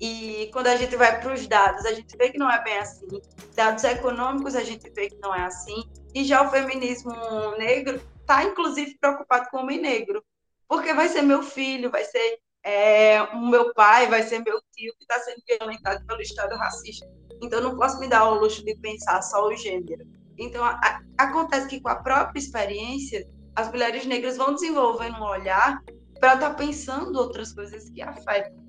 E 0.01 0.51
quando 0.53 0.67
a 0.67 0.77
gente 0.77 0.97
vai 0.97 1.21
para 1.21 1.33
os 1.33 1.47
dados, 1.47 1.85
a 1.87 1.93
gente 1.93 2.17
vê 2.17 2.31
que 2.31 2.39
não 2.39 2.51
é 2.51 2.63
bem 2.65 2.77
assim. 2.79 3.07
Dados 3.55 3.85
econômicos, 3.85 4.57
a 4.57 4.65
gente 4.65 4.91
vê 4.91 5.09
que 5.09 5.19
não 5.23 5.33
é 5.33 5.45
assim. 5.45 5.85
E 6.13 6.25
já 6.25 6.43
o 6.43 6.51
feminismo 6.51 7.13
negro 7.57 8.01
está, 8.23 8.45
inclusive, 8.45 8.97
preocupado 8.99 9.49
com 9.51 9.59
o 9.59 9.61
homem 9.61 9.81
negro. 9.81 10.25
Porque 10.67 10.95
vai 10.95 11.09
ser 11.09 11.23
meu 11.23 11.43
filho, 11.43 11.91
vai 11.91 12.05
ser 12.05 12.39
é, 12.65 13.23
o 13.23 13.47
meu 13.47 13.75
pai, 13.75 14.09
vai 14.09 14.23
ser 14.23 14.39
meu 14.39 14.61
tio 14.73 14.95
que 14.97 15.05
está 15.05 15.21
sendo 15.21 15.43
violentado 15.47 16.05
pelo 16.07 16.23
Estado 16.23 16.57
racista. 16.57 17.07
Então, 17.43 17.61
não 17.61 17.77
posso 17.77 17.99
me 17.99 18.09
dar 18.09 18.25
o 18.25 18.41
luxo 18.41 18.65
de 18.65 18.75
pensar 18.77 19.21
só 19.23 19.47
o 19.47 19.55
gênero. 19.55 20.07
Então, 20.39 20.65
a, 20.65 21.03
acontece 21.19 21.69
que 21.69 21.81
com 21.81 21.91
a 21.91 21.97
própria 21.97 22.39
experiência, 22.39 23.29
as 23.55 23.71
mulheres 23.71 24.07
negras 24.07 24.39
vão 24.39 24.55
desenvolvendo 24.55 25.17
um 25.17 25.25
olhar 25.25 25.83
para 26.19 26.35
estar 26.35 26.51
tá 26.51 26.55
pensando 26.55 27.19
outras 27.19 27.53
coisas 27.53 27.91
que 27.91 28.01
afetam 28.01 28.63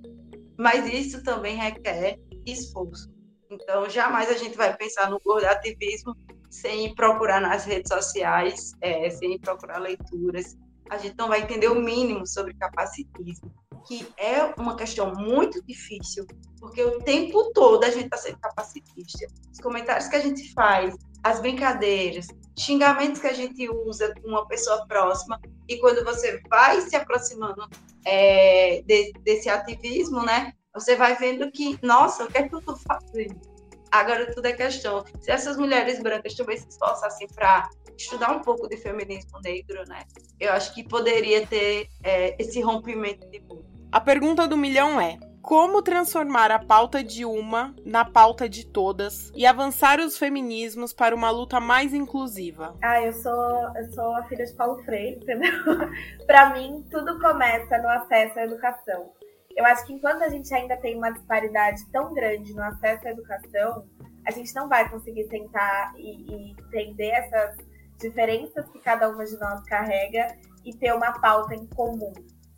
mas 0.57 0.85
isso 0.91 1.23
também 1.23 1.55
requer 1.55 2.19
esforço. 2.45 3.11
Então, 3.49 3.89
jamais 3.89 4.29
a 4.29 4.37
gente 4.37 4.57
vai 4.57 4.75
pensar 4.75 5.09
no 5.09 5.19
ativismo 5.45 6.15
sem 6.53 6.93
procurar 6.93 7.41
nas 7.41 7.65
redes 7.65 7.91
sociais, 7.91 8.73
é, 8.79 9.09
sem 9.09 9.39
procurar 9.39 9.79
leituras. 9.79 10.55
A 10.87 10.99
gente 10.99 11.15
não 11.17 11.27
vai 11.27 11.41
entender 11.41 11.67
o 11.67 11.81
mínimo 11.81 12.27
sobre 12.27 12.53
capacitismo, 12.53 13.51
que 13.87 14.07
é 14.17 14.53
uma 14.55 14.75
questão 14.75 15.13
muito 15.15 15.63
difícil, 15.65 16.27
porque 16.59 16.83
o 16.83 16.99
tempo 16.99 17.51
todo 17.53 17.83
a 17.83 17.89
gente 17.89 18.05
está 18.05 18.17
sendo 18.17 18.37
capacitista. 18.37 19.25
Os 19.51 19.59
comentários 19.59 20.07
que 20.07 20.15
a 20.15 20.19
gente 20.19 20.53
faz, 20.53 20.95
as 21.23 21.39
brincadeiras, 21.39 22.27
xingamentos 22.57 23.19
que 23.19 23.27
a 23.27 23.33
gente 23.33 23.67
usa 23.67 24.13
com 24.21 24.29
uma 24.29 24.47
pessoa 24.47 24.85
próxima, 24.85 25.39
e 25.67 25.79
quando 25.79 26.05
você 26.05 26.39
vai 26.47 26.81
se 26.81 26.95
aproximando 26.95 27.67
é, 28.05 28.83
de, 28.83 29.11
desse 29.23 29.49
ativismo, 29.49 30.23
né? 30.23 30.53
Você 30.75 30.95
vai 30.95 31.15
vendo 31.15 31.51
que, 31.51 31.79
nossa, 31.81 32.25
o 32.25 32.27
que 32.27 32.37
é 32.37 32.47
que 32.47 32.53
eu 32.53 32.59
estou 32.59 32.75
fazendo? 32.75 33.52
Agora 33.93 34.25
tudo 34.33 34.47
é 34.47 34.53
questão. 34.53 35.05
Se 35.21 35.29
essas 35.29 35.55
mulheres 35.55 36.01
brancas 36.01 36.33
também 36.33 36.57
se 36.57 36.67
esforçassem 36.67 37.27
para 37.27 37.69
estudar 37.95 38.31
um 38.31 38.39
pouco 38.39 38.67
de 38.67 38.75
feminismo 38.75 39.39
negro, 39.43 39.83
né? 39.87 40.01
Eu 40.39 40.51
acho 40.53 40.73
que 40.73 40.83
poderia 40.83 41.45
ter 41.45 41.89
é, 42.03 42.35
esse 42.41 42.59
rompimento 42.59 43.29
de 43.29 43.39
mundo. 43.41 43.63
A 43.91 44.01
pergunta 44.01 44.47
do 44.47 44.57
milhão 44.57 44.99
é: 44.99 45.19
como 45.43 45.83
transformar 45.83 46.49
a 46.49 46.57
pauta 46.57 47.03
de 47.03 47.23
uma 47.23 47.75
na 47.85 48.03
pauta 48.03 48.49
de 48.49 48.65
todas 48.65 49.31
e 49.35 49.45
avançar 49.45 49.99
os 49.99 50.17
feminismos 50.17 50.91
para 50.91 51.13
uma 51.13 51.29
luta 51.29 51.59
mais 51.59 51.93
inclusiva? 51.93 52.75
Ah, 52.81 52.99
eu 52.99 53.13
sou, 53.13 53.75
eu 53.75 53.93
sou 53.93 54.15
a 54.15 54.23
filha 54.23 54.43
de 54.43 54.53
Paulo 54.53 54.83
Freire, 54.85 55.17
entendeu? 55.17 55.51
para 56.25 56.55
mim, 56.55 56.83
tudo 56.89 57.19
começa 57.19 57.77
no 57.77 57.89
acesso 57.89 58.39
à 58.39 58.43
educação. 58.45 59.11
Eu 59.55 59.65
acho 59.65 59.85
que 59.85 59.93
enquanto 59.93 60.23
a 60.23 60.29
gente 60.29 60.53
ainda 60.53 60.75
tem 60.77 60.97
uma 60.97 61.11
disparidade 61.11 61.85
tão 61.91 62.13
grande 62.13 62.53
no 62.53 62.63
acesso 62.63 63.07
à 63.07 63.11
educação, 63.11 63.87
a 64.25 64.31
gente 64.31 64.53
não 64.55 64.67
vai 64.67 64.89
conseguir 64.89 65.27
tentar 65.27 65.93
e, 65.97 66.31
e 66.31 66.51
entender 66.51 67.09
essas 67.09 67.57
diferenças 67.99 68.67
que 68.69 68.79
cada 68.79 69.09
uma 69.09 69.25
de 69.25 69.37
nós 69.39 69.63
carrega 69.63 70.35
e 70.65 70.73
ter 70.73 70.93
uma 70.93 71.19
pauta 71.19 71.53
em 71.53 71.65
comum, 71.67 72.13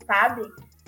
sabe? 0.06 0.42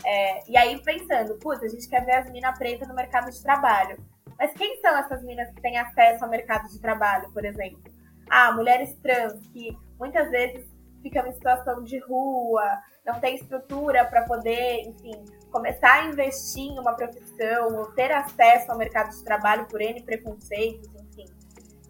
É, 0.05 0.51
e 0.51 0.57
aí 0.57 0.81
pensando, 0.83 1.37
putz, 1.39 1.63
a 1.63 1.69
gente 1.69 1.89
quer 1.89 2.05
ver 2.05 2.13
as 2.13 2.31
minas 2.31 2.57
pretas 2.57 2.89
no 2.89 2.95
mercado 2.95 3.31
de 3.31 3.43
trabalho. 3.43 3.99
Mas 4.39 4.53
quem 4.53 4.81
são 4.81 4.97
essas 4.97 5.23
minas 5.25 5.51
que 5.51 5.61
têm 5.61 5.77
acesso 5.77 6.25
ao 6.25 6.31
mercado 6.31 6.69
de 6.69 6.81
trabalho, 6.81 7.31
por 7.33 7.45
exemplo? 7.45 7.83
Ah, 8.31 8.53
mulheres 8.53 8.95
trans, 9.03 9.35
que 9.49 9.77
muitas 9.99 10.31
vezes 10.31 10.65
ficam 11.03 11.27
em 11.27 11.33
situação 11.33 11.83
de 11.83 11.99
rua, 11.99 12.65
não 13.07 13.21
tem 13.21 13.37
estrutura 13.37 14.05
para 14.05 14.23
poder, 14.23 14.83
enfim, 14.83 15.13
começar 15.51 16.03
a 16.03 16.05
investir 16.07 16.65
em 16.65 16.79
uma 16.79 16.95
profissão, 16.95 17.79
ou 17.79 17.87
ter 17.93 18.13
acesso 18.13 18.71
ao 18.71 18.79
mercado 18.79 19.11
de 19.11 19.25
trabalho 19.25 19.67
por 19.67 19.81
N 19.81 20.03
preconceitos, 20.03 20.89
enfim. 20.95 21.27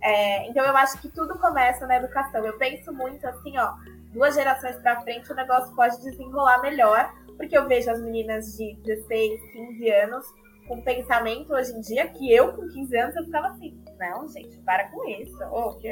É, 0.03 0.49
então 0.49 0.64
eu 0.64 0.77
acho 0.77 1.01
que 1.01 1.09
tudo 1.09 1.38
começa 1.38 1.87
na 1.87 1.97
educação. 1.97 2.44
Eu 2.44 2.57
penso 2.57 2.92
muito 2.92 3.27
assim, 3.27 3.59
ó, 3.59 3.75
duas 4.12 4.35
gerações 4.35 4.77
para 4.77 5.01
frente 5.03 5.31
o 5.31 5.35
negócio 5.35 5.75
pode 5.75 6.01
desenrolar 6.03 6.61
melhor, 6.61 7.12
porque 7.37 7.57
eu 7.57 7.66
vejo 7.66 7.90
as 7.90 8.01
meninas 8.01 8.57
de 8.57 8.77
16, 8.85 9.40
15 9.53 9.90
anos 9.90 10.27
com 10.68 10.83
pensamento 10.83 11.53
hoje 11.53 11.73
em 11.73 11.81
dia 11.81 12.07
que 12.09 12.31
eu, 12.33 12.53
com 12.53 12.68
15 12.68 12.97
anos, 12.97 13.16
eu 13.16 13.25
ficava 13.25 13.49
assim, 13.49 13.83
não, 13.99 14.29
gente, 14.29 14.59
para 14.59 14.88
com 14.90 15.09
isso. 15.09 15.37
Oh, 15.51 15.75
que... 15.77 15.88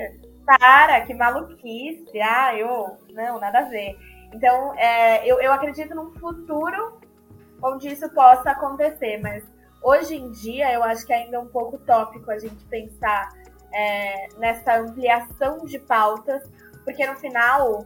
Para, 0.46 1.00
que 1.02 1.12
maluquice. 1.12 2.20
Ah, 2.20 2.54
eu. 2.54 2.96
Não, 3.11 3.40
nada 3.40 3.61
a 3.61 3.64
ver. 3.64 3.98
Então, 4.32 4.74
é, 4.78 5.26
eu, 5.26 5.40
eu 5.40 5.52
acredito 5.52 5.94
num 5.94 6.12
futuro 6.12 7.00
onde 7.62 7.88
isso 7.88 8.09
possa 8.11 8.50
acontecer, 8.50 9.18
mas 9.18 9.44
hoje 9.82 10.14
em 10.14 10.30
dia 10.30 10.72
eu 10.72 10.82
acho 10.82 11.06
que 11.06 11.12
ainda 11.12 11.37
é 11.37 11.40
um 11.40 11.48
pouco 11.48 11.78
tópico 11.78 12.30
a 12.30 12.38
gente 12.38 12.64
pensar 12.66 13.30
é, 13.72 14.28
nessa 14.38 14.78
ampliação 14.78 15.64
de 15.64 15.78
pautas, 15.78 16.42
porque 16.85 17.06
no 17.06 17.16
final 17.16 17.85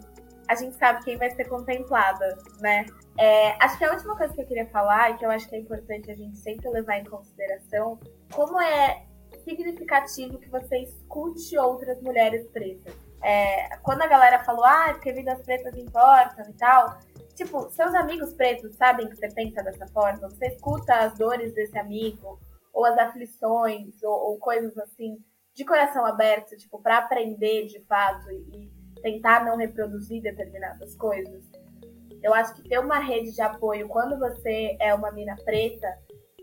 a 0.49 0.55
gente 0.55 0.77
sabe 0.77 1.05
quem 1.05 1.17
vai 1.17 1.31
ser 1.31 1.45
contemplada, 1.45 2.37
né? 2.61 2.85
É, 3.17 3.55
acho 3.63 3.79
que 3.79 3.85
a 3.85 3.93
última 3.93 4.17
coisa 4.17 4.35
que 4.35 4.41
eu 4.41 4.47
queria 4.47 4.67
falar, 4.67 5.11
e 5.11 5.17
que 5.17 5.25
eu 5.25 5.31
acho 5.31 5.49
que 5.49 5.55
é 5.55 5.59
importante 5.59 6.11
a 6.11 6.15
gente 6.15 6.37
sempre 6.39 6.69
levar 6.71 6.99
em 6.99 7.05
consideração, 7.05 7.99
como 8.33 8.61
é 8.61 9.05
significativo 9.51 10.39
que 10.39 10.49
você 10.49 10.79
escute 10.79 11.59
outras 11.59 12.01
mulheres 12.01 12.47
pretas. 12.49 12.95
É, 13.23 13.77
quando 13.79 14.03
a 14.03 14.07
galera 14.07 14.43
falou, 14.45 14.65
ah, 14.65 14.91
porque 14.93 15.13
vidas 15.13 15.43
pretas 15.43 15.77
importam 15.77 16.49
e 16.49 16.53
tal, 16.55 16.99
tipo, 17.35 17.69
seus 17.71 17.95
amigos 17.95 18.33
pretos 18.33 18.75
sabem 18.77 19.09
que 19.09 19.17
você 19.17 19.29
pensa 19.29 19.63
dessa 19.63 19.87
forma? 19.89 20.29
Você 20.29 20.47
escuta 20.47 20.95
as 20.95 21.19
dores 21.19 21.53
desse 21.53 21.79
amigo, 21.79 22.41
ou 22.73 22.85
as 22.87 22.97
aflições, 22.97 24.03
ou, 24.03 24.31
ou 24.31 24.39
coisas 24.39 24.77
assim, 24.79 25.19
de 25.55 25.65
coração 25.65 26.07
aberto, 26.07 26.57
tipo, 26.57 26.81
para 26.81 26.99
aprender 26.99 27.67
de 27.67 27.81
fato 27.81 28.31
e 28.31 28.71
tentar 29.03 29.45
não 29.45 29.57
reproduzir 29.57 30.23
determinadas 30.23 30.95
coisas. 30.95 31.45
Eu 32.23 32.33
acho 32.35 32.55
que 32.55 32.69
ter 32.69 32.79
uma 32.79 32.99
rede 32.99 33.33
de 33.33 33.43
apoio 33.43 33.89
quando 33.89 34.19
você 34.19 34.77
é 34.79 34.95
uma 34.95 35.11
mina 35.11 35.37
preta 35.45 35.89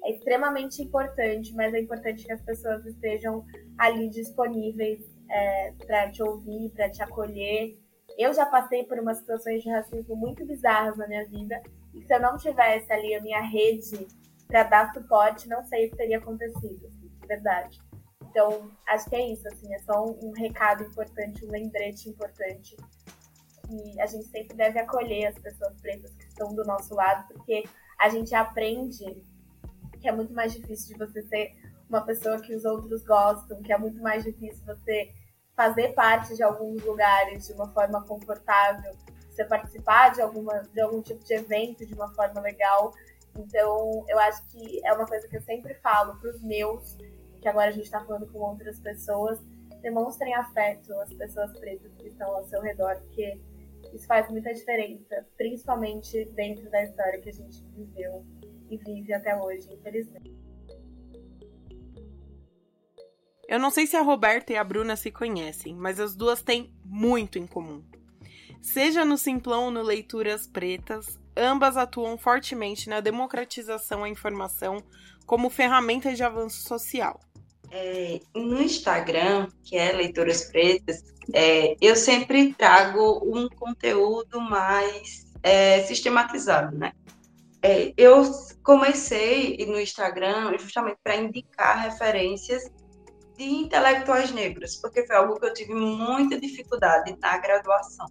é 0.08 0.12
extremamente 0.12 0.82
importante, 0.82 1.54
mas 1.54 1.74
é 1.74 1.82
importante 1.82 2.26
que 2.26 2.32
as 2.32 2.41
pessoas 2.41 2.86
estejam 2.86 3.46
ali 3.78 4.10
disponíveis 4.10 5.02
é, 5.30 5.74
para 5.86 6.10
te 6.10 6.24
ouvir, 6.24 6.72
para 6.72 6.89
te 6.89 7.04
acolher. 7.04 7.78
Eu 8.17 8.34
já 8.34 8.46
passei 8.46 8.86
por 8.86 8.98
umas 9.00 9.17
situações 9.17 9.62
de 9.62 9.70
racismo 9.70 10.15
muito 10.15 10.46
bizarras 10.46 10.98
na 10.98 11.08
minha 11.08 11.26
vida, 11.26 11.62
e 11.93 12.02
se 12.02 12.13
eu 12.13 12.22
não 12.22 12.38
tivesse 12.38 12.91
ali 12.91 13.13
a 13.15 13.22
minha 13.22 13.41
rede 13.41 14.08
para 14.48 14.63
dar 14.63 14.93
suporte, 14.93 15.50
não 15.50 15.62
sei 15.65 15.88
o 15.88 15.91
que 15.91 15.98
teria 15.98 16.20
acontecido, 16.20 16.88
assim, 16.88 17.10
de 17.10 17.28
verdade. 17.28 17.78
Então, 18.30 18.72
acho 18.88 19.10
que 19.10 19.15
é 19.15 19.30
isso, 19.30 19.46
assim, 19.50 19.74
é 19.74 19.80
só 19.80 20.06
um, 20.06 20.30
um 20.30 20.32
recado 20.32 20.86
importante, 20.86 21.46
um 21.46 21.52
lembrete 21.52 22.10
importante 22.10 22.78
que 23.67 24.00
a 24.00 24.06
gente 24.06 24.26
sempre 24.28 24.56
deve 24.56 24.80
acolher 24.80 25.26
as 25.26 25.39
pessoas 25.39 25.74
pretas 25.82 26.15
que 26.15 26.24
estão 26.28 26.56
do 26.56 26.63
nosso 26.63 26.96
lado, 26.96 27.28
porque 27.28 27.65
a 28.00 28.08
gente 28.08 28.34
aprende 28.34 29.22
que 29.97 30.07
é 30.07 30.12
muito 30.12 30.33
mais 30.33 30.53
difícil 30.53 30.97
de 30.97 31.05
você 31.05 31.21
ser 31.23 31.55
uma 31.89 32.01
pessoa 32.01 32.39
que 32.39 32.53
os 32.53 32.65
outros 32.65 33.03
gostam, 33.03 33.62
que 33.62 33.71
é 33.71 33.77
muito 33.77 34.01
mais 34.01 34.23
difícil 34.23 34.63
você 34.65 35.12
fazer 35.55 35.93
parte 35.93 36.36
de 36.36 36.43
alguns 36.43 36.83
lugares 36.83 37.47
de 37.47 37.53
uma 37.53 37.67
forma 37.73 38.03
confortável, 38.05 38.91
você 39.29 39.43
participar 39.45 40.10
de, 40.13 40.21
alguma, 40.21 40.62
de 40.62 40.81
algum 40.81 41.01
tipo 41.01 41.23
de 41.23 41.33
evento 41.33 41.86
de 41.86 41.93
uma 41.93 42.13
forma 42.13 42.41
legal. 42.41 42.93
Então, 43.36 44.05
eu 44.07 44.19
acho 44.19 44.47
que 44.49 44.86
é 44.86 44.93
uma 44.93 45.05
coisa 45.05 45.27
que 45.27 45.38
eu 45.38 45.41
sempre 45.41 45.73
falo 45.75 46.19
para 46.19 46.29
os 46.29 46.41
meus, 46.41 46.95
que 47.41 47.47
agora 47.47 47.69
a 47.69 47.71
gente 47.71 47.86
está 47.86 48.03
falando 48.03 48.27
com 48.27 48.39
outras 48.39 48.79
pessoas, 48.79 49.39
demonstrem 49.81 50.33
afeto 50.36 50.93
às 51.01 51.13
pessoas 51.13 51.57
pretas 51.57 51.91
que 51.95 52.07
estão 52.07 52.36
ao 52.36 52.43
seu 52.45 52.62
redor, 52.62 52.95
porque 52.97 53.39
isso 53.93 54.05
faz 54.05 54.29
muita 54.29 54.53
diferença, 54.53 55.25
principalmente 55.38 56.25
dentro 56.33 56.69
da 56.69 56.83
história 56.83 57.21
que 57.21 57.29
a 57.29 57.33
gente 57.33 57.63
viveu 57.75 58.25
e 58.69 58.77
vive 58.77 59.13
até 59.13 59.36
hoje, 59.36 59.67
infelizmente. 59.71 60.36
Eu 63.47 63.60
não 63.60 63.71
sei 63.71 63.88
se 63.88 63.95
a 63.95 64.01
Roberta 64.01 64.51
e 64.51 64.58
a 64.58 64.63
Bruna 64.63 64.95
se 64.97 65.10
conhecem, 65.10 65.73
mas 65.73 65.99
as 65.99 66.15
duas 66.15 66.41
têm 66.41 66.73
muito 66.84 67.39
em 67.39 67.47
comum. 67.47 67.82
Seja 68.62 69.06
no 69.06 69.17
Simplão 69.17 69.65
ou 69.65 69.71
no 69.71 69.82
Leituras 69.82 70.45
Pretas, 70.45 71.17
ambas 71.36 71.77
atuam 71.77 72.17
fortemente 72.17 72.89
na 72.89 72.99
democratização 72.99 74.01
da 74.01 74.10
informação 74.10 74.84
como 75.25 75.49
ferramenta 75.49 76.13
de 76.13 76.23
avanço 76.23 76.67
social. 76.67 77.19
É, 77.71 78.19
no 78.36 78.62
Instagram, 78.62 79.47
que 79.63 79.77
é 79.77 79.93
Leituras 79.93 80.45
Pretas, 80.45 81.03
é, 81.34 81.75
eu 81.80 81.95
sempre 81.95 82.53
trago 82.53 83.21
um 83.23 83.47
conteúdo 83.49 84.41
mais 84.41 85.25
é, 85.43 85.84
sistematizado, 85.84 86.77
né? 86.77 86.91
É, 87.62 87.93
eu 87.98 88.24
comecei 88.63 89.58
no 89.67 89.80
Instagram 89.80 90.58
justamente 90.58 91.00
para 91.04 91.15
indicar 91.15 91.82
referências 91.84 92.63
de 93.36 93.43
intelectuais 93.43 94.32
negros, 94.32 94.76
porque 94.78 95.06
foi 95.06 95.15
algo 95.15 95.39
que 95.39 95.46
eu 95.46 95.54
tive 95.54 95.74
muita 95.74 96.39
dificuldade 96.39 97.15
na 97.20 97.38
graduação. 97.38 98.08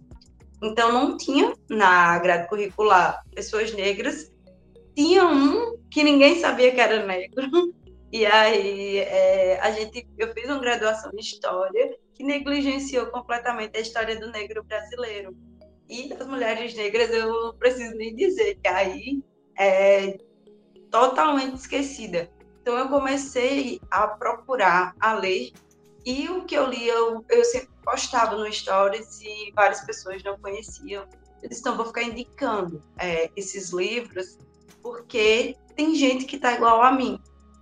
Então, 0.61 0.91
não 0.91 1.17
tinha 1.17 1.53
na 1.69 2.17
grade 2.19 2.47
curricular 2.47 3.23
pessoas 3.33 3.73
negras 3.73 4.31
tinha 4.97 5.27
um 5.27 5.77
que 5.91 6.03
ninguém 6.03 6.39
sabia 6.39 6.73
que 6.73 6.81
era 6.81 7.05
negro. 7.05 7.47
E 8.09 8.25
aí 8.25 8.99
é, 8.99 9.59
a 9.59 9.69
gente, 9.71 10.07
eu 10.17 10.33
fiz 10.33 10.45
uma 10.45 10.59
graduação 10.59 11.11
em 11.13 11.19
história 11.19 11.93
que 12.13 12.23
negligenciou 12.23 13.07
completamente 13.07 13.77
a 13.77 13.81
história 13.81 14.17
do 14.17 14.31
negro 14.31 14.63
brasileiro. 14.63 15.35
E 15.89 16.07
das 16.07 16.25
mulheres 16.25 16.73
negras 16.73 17.09
eu 17.09 17.27
não 17.27 17.57
preciso 17.57 17.93
nem 17.97 18.15
dizer 18.15 18.55
que 18.63 18.67
aí 18.69 19.21
é 19.57 20.17
totalmente 20.91 21.55
esquecida. 21.55 22.29
Então 22.61 22.77
eu 22.77 22.89
comecei 22.89 23.79
a 23.89 24.07
procurar, 24.07 24.93
a 24.99 25.13
ler, 25.13 25.51
e 26.05 26.29
o 26.29 26.45
que 26.45 26.55
eu 26.55 26.67
li 26.67 26.87
eu, 26.87 27.23
eu 27.29 27.43
sempre 27.45 27.69
postava 27.83 28.35
no 28.35 28.51
Stories 28.51 29.21
e 29.21 29.51
várias 29.55 29.81
pessoas 29.81 30.23
não 30.23 30.37
conheciam. 30.39 31.05
Eu 31.41 31.49
disse, 31.49 31.61
então 31.61 31.77
vou 31.77 31.85
ficar 31.85 32.03
indicando 32.03 32.81
é, 32.97 33.29
esses 33.35 33.71
livros, 33.71 34.37
porque 34.81 35.55
tem 35.75 35.95
gente 35.95 36.25
que 36.25 36.35
está 36.35 36.53
igual 36.53 36.81
a 36.81 36.91
mim, 36.91 37.21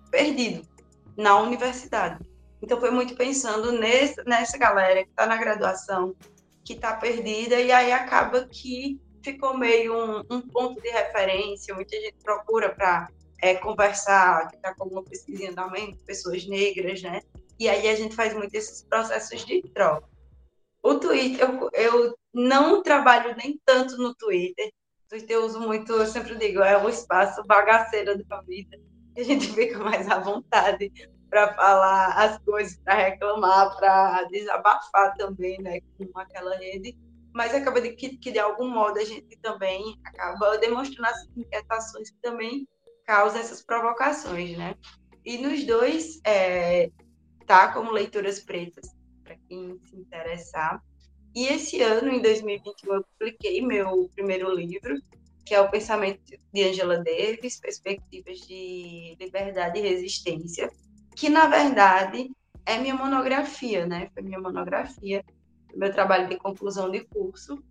perdido, 0.10 0.68
na 1.18 1.38
universidade. 1.38 2.24
Então 2.62 2.80
foi 2.80 2.90
muito 2.90 3.16
pensando 3.16 3.72
nesse, 3.72 4.24
nessa 4.24 4.58
galera 4.58 5.04
que 5.04 5.10
está 5.10 5.28
na 5.28 5.38
graduação, 5.38 6.16
que 6.64 6.74
está 6.74 6.96
perdida, 6.96 7.60
e 7.60 7.72
aí 7.72 7.92
acaba 7.92 8.48
que 8.48 9.00
ficou 9.26 9.58
meio 9.58 9.94
um, 9.94 10.24
um 10.30 10.42
ponto 10.42 10.82
de 10.82 10.90
referência, 10.90 11.74
muita 11.76 12.00
gente 12.00 12.16
procura 12.24 12.70
para 12.74 13.10
é, 13.42 13.56
conversar, 13.56 14.48
que 14.48 14.56
está 14.56 14.74
com 14.74 14.88
uma 14.88 15.04
pesquisa 15.04 15.44
em 15.44 15.48
andamento, 15.50 16.04
pessoas 16.06 16.46
negras, 16.48 17.02
né? 17.02 17.22
E 17.60 17.68
aí 17.68 17.88
a 17.88 17.96
gente 17.96 18.16
faz 18.16 18.34
muito 18.34 18.54
esses 18.54 18.84
processos 18.84 19.46
de 19.46 19.62
troca. 19.74 20.08
O 20.84 20.96
Twitter, 20.96 21.50
eu, 21.50 21.70
eu 21.74 22.18
não 22.34 22.84
trabalho 22.84 23.36
nem 23.36 23.60
tanto 23.66 23.98
no 23.98 24.14
Twitter. 24.14 24.68
O 25.06 25.10
Twitter 25.10 25.36
eu 25.36 25.46
uso 25.46 25.60
muito, 25.60 25.92
eu 25.92 26.06
sempre 26.06 26.36
digo, 26.36 26.62
é 26.62 26.82
o 26.82 26.88
espaço 26.88 27.44
bagaceiro 27.46 28.24
da 28.26 28.42
vida. 28.42 28.78
A 29.18 29.24
gente 29.24 29.48
fica 29.54 29.80
mais 29.80 30.08
à 30.10 30.20
vontade 30.20 30.92
para 31.30 31.54
falar 31.54 32.14
as 32.14 32.38
coisas, 32.40 32.78
para 32.84 32.94
reclamar, 32.94 33.76
para 33.78 34.24
desabafar 34.26 35.16
também, 35.16 35.60
né, 35.62 35.80
com 35.98 36.20
aquela 36.20 36.56
rede. 36.56 36.96
Mas 37.36 37.54
acaba 37.54 37.82
de 37.82 37.92
que, 37.92 38.18
que, 38.18 38.32
de 38.32 38.40
algum 38.40 38.70
modo, 38.70 38.98
a 38.98 39.04
gente 39.04 39.38
também 39.42 40.00
acaba 40.06 40.58
demonstrando 40.58 41.10
as 41.10 41.28
inquietações 41.36 42.10
que 42.10 42.18
também 42.22 42.66
causam 43.06 43.42
essas 43.42 43.62
provocações, 43.62 44.58
né? 44.58 44.74
E 45.26 45.38
nos 45.38 45.66
dois, 45.66 46.22
é, 46.26 46.90
tá 47.46 47.74
como 47.74 47.92
leituras 47.92 48.40
pretas, 48.40 48.88
para 49.22 49.36
quem 49.50 49.78
se 49.84 49.98
interessar. 49.98 50.82
E 51.36 51.48
esse 51.48 51.82
ano, 51.82 52.10
em 52.10 52.22
2021, 52.22 52.94
eu 52.94 53.04
publiquei 53.04 53.62
meu 53.62 54.10
primeiro 54.16 54.50
livro, 54.56 54.98
que 55.46 55.54
é 55.54 55.60
o 55.60 55.70
Pensamento 55.70 56.22
de 56.54 56.64
Angela 56.64 57.04
Davis, 57.04 57.60
Perspectivas 57.60 58.40
de 58.48 59.18
Liberdade 59.20 59.78
e 59.78 59.82
Resistência, 59.82 60.72
que 61.14 61.28
na 61.28 61.48
verdade 61.48 62.32
é 62.66 62.78
minha 62.78 62.96
monografia, 62.96 63.86
né? 63.86 64.10
Foi 64.14 64.24
minha 64.24 64.40
monografia, 64.40 65.22
meu 65.76 65.92
trabalho 65.92 66.30
de 66.30 66.38
conclusão 66.38 66.90
de 66.90 67.04
curso, 67.06 67.62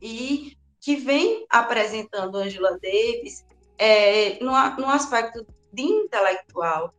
e 0.00 0.56
que 0.80 0.96
vem 0.96 1.46
apresentando 1.48 2.36
Angela 2.36 2.72
Davis 2.72 3.44
é, 3.78 4.42
no, 4.42 4.54
aspecto 4.54 5.46
de 5.72 5.82
intelectual, 5.82 6.92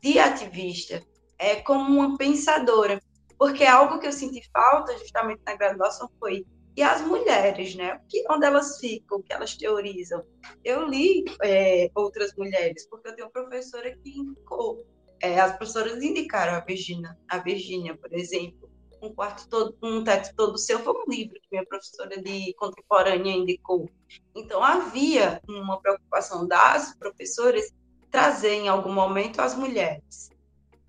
de 0.00 0.18
ativista, 0.18 1.02
é, 1.38 1.56
como 1.56 1.98
uma 1.98 2.16
pensadora, 2.16 3.00
porque 3.38 3.64
algo 3.64 3.98
que 3.98 4.06
eu 4.06 4.12
senti 4.12 4.48
falta 4.52 4.96
justamente 4.98 5.42
na 5.44 5.56
graduação 5.56 6.08
foi 6.20 6.46
e 6.76 6.82
as 6.82 7.02
mulheres, 7.02 7.76
né? 7.76 8.00
Que, 8.08 8.24
onde 8.28 8.44
elas 8.44 8.80
ficam, 8.80 9.18
o 9.18 9.22
que 9.22 9.32
elas 9.32 9.56
teorizam. 9.56 10.24
Eu 10.64 10.88
li 10.88 11.24
é, 11.40 11.88
outras 11.94 12.34
mulheres, 12.36 12.88
porque 12.88 13.08
eu 13.08 13.14
tenho 13.14 13.28
uma 13.28 13.32
professora 13.32 13.96
que 13.96 14.10
indicou 14.10 14.84
é, 15.24 15.40
as 15.40 15.56
professoras 15.56 16.02
indicaram 16.02 16.52
a 16.54 16.60
Virginia, 16.60 17.16
a 17.28 17.38
Virginia, 17.38 17.96
por 17.96 18.12
exemplo, 18.12 18.70
um 19.06 19.14
quarto 19.14 19.48
todo, 19.48 19.76
um 19.82 20.02
teto 20.02 20.34
todo 20.36 20.58
seu 20.58 20.78
foi 20.80 20.92
um 20.94 21.10
livro 21.10 21.34
que 21.34 21.48
minha 21.50 21.64
professora 21.64 22.20
de 22.20 22.54
contemporânea 22.54 23.32
indicou. 23.32 23.88
Então 24.34 24.62
havia 24.62 25.40
uma 25.48 25.80
preocupação 25.80 26.46
das 26.46 26.94
professoras 26.96 27.72
trazer 28.10 28.54
em 28.54 28.68
algum 28.68 28.92
momento 28.92 29.40
as 29.40 29.54
mulheres, 29.54 30.30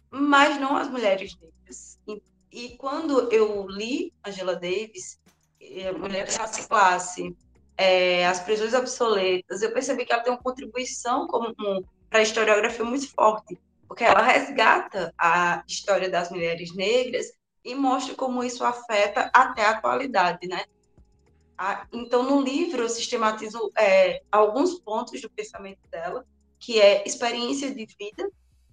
mas 0.09 0.59
não 0.59 0.75
as 0.77 0.89
mulheres 0.89 1.35
negras. 1.39 1.99
E, 2.07 2.21
e 2.51 2.77
quando 2.77 3.31
eu 3.31 3.67
li 3.67 4.13
Angela 4.25 4.55
Davis, 4.55 5.19
eh, 5.59 5.91
Mulheres 5.91 6.35
Raça 6.35 6.67
Classe, 6.67 7.35
é, 7.77 8.25
As 8.27 8.39
Prisões 8.39 8.73
Obsoletas, 8.73 9.61
eu 9.61 9.73
percebi 9.73 10.05
que 10.05 10.13
ela 10.13 10.23
tem 10.23 10.31
uma 10.31 10.41
contribuição 10.41 11.27
como 11.27 11.49
um, 11.59 11.83
para 12.09 12.19
a 12.19 12.23
historiografia 12.23 12.85
muito 12.85 13.11
forte 13.11 13.59
porque 13.87 14.03
ela 14.03 14.21
resgata 14.21 15.13
a 15.17 15.63
história 15.67 16.09
das 16.09 16.29
mulheres 16.29 16.73
negras 16.75 17.27
e 17.65 17.73
mostra 17.73 18.13
como 18.13 18.43
isso 18.43 18.63
afeta 18.63 19.31
até 19.33 19.65
a 19.65 19.71
atualidade, 19.71 20.47
né? 20.47 20.63
Então, 21.91 22.21
no 22.21 22.41
livro, 22.41 22.83
eu 22.83 22.89
sistematizo 22.89 23.71
é, 23.77 24.21
alguns 24.31 24.77
pontos 24.79 25.19
do 25.19 25.29
pensamento 25.29 25.79
dela, 25.89 26.23
que 26.59 26.79
é 26.79 27.03
experiência 27.07 27.73
de 27.73 27.87
vida, 27.99 28.29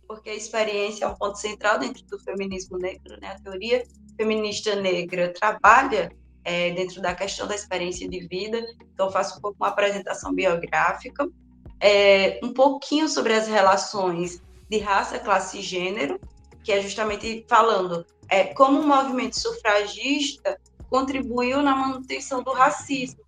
porque 0.06 0.28
a 0.28 0.34
experiência 0.34 1.06
é 1.06 1.08
um 1.08 1.14
ponto 1.14 1.38
central 1.38 1.78
dentro 1.78 2.04
do 2.04 2.18
feminismo 2.18 2.76
negro, 2.76 3.18
né? 3.18 3.28
A 3.28 3.40
teoria 3.40 3.82
feminista 4.16 4.76
negra 4.76 5.32
trabalha 5.32 6.12
é, 6.44 6.72
dentro 6.72 7.00
da 7.00 7.14
questão 7.14 7.46
da 7.46 7.54
experiência 7.54 8.06
de 8.06 8.20
vida, 8.26 8.62
então 8.92 9.10
faço 9.10 9.38
um 9.38 9.40
pouco 9.40 9.56
uma 9.58 9.68
apresentação 9.68 10.34
biográfica, 10.34 11.26
é, 11.80 12.38
um 12.42 12.52
pouquinho 12.52 13.08
sobre 13.08 13.32
as 13.32 13.46
relações 13.46 14.42
de 14.68 14.78
raça, 14.78 15.18
classe 15.18 15.58
e 15.58 15.62
gênero, 15.62 16.20
que 16.62 16.72
é 16.72 16.80
justamente 16.80 17.44
falando 17.48 18.04
é, 18.28 18.44
como 18.54 18.80
o 18.80 18.86
movimento 18.86 19.38
sufragista 19.38 20.58
contribuiu 20.88 21.62
na 21.62 21.74
manutenção 21.74 22.42
do 22.42 22.52
racismo. 22.52 23.22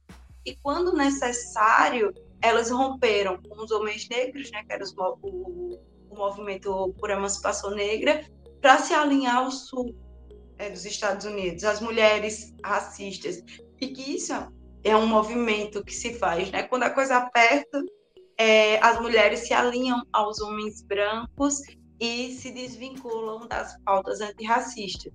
E 0.44 0.56
quando 0.56 0.94
necessário, 0.94 2.12
elas 2.40 2.70
romperam 2.70 3.40
com 3.42 3.62
os 3.62 3.70
homens 3.70 4.08
negros, 4.08 4.50
né, 4.50 4.62
que 4.64 4.72
era 4.72 4.84
os, 4.84 4.94
o, 4.96 5.78
o, 6.10 6.14
movimento 6.16 6.94
por 6.98 7.10
emancipação 7.10 7.70
negra, 7.70 8.24
para 8.60 8.78
se 8.78 8.94
alinhar 8.94 9.36
ao 9.36 9.50
sul 9.50 9.94
é, 10.58 10.70
dos 10.70 10.84
Estados 10.84 11.26
Unidos, 11.26 11.64
as 11.64 11.80
mulheres 11.80 12.54
racistas. 12.62 13.42
E 13.80 13.88
que 13.88 14.16
isso 14.16 14.32
é 14.82 14.96
um 14.96 15.06
movimento 15.06 15.82
que 15.82 15.92
se 15.92 16.14
faz, 16.14 16.50
né? 16.50 16.62
Quando 16.62 16.84
a 16.84 16.90
coisa 16.90 17.16
aperta, 17.16 17.82
é, 18.38 18.78
as 18.84 19.00
mulheres 19.00 19.40
se 19.40 19.54
alinham 19.54 20.02
aos 20.12 20.40
homens 20.40 20.82
brancos 20.82 21.60
e 22.00 22.32
se 22.32 22.50
desvinculam 22.50 23.46
das 23.46 23.80
pautas 23.82 24.20
antirracistas. 24.20 25.12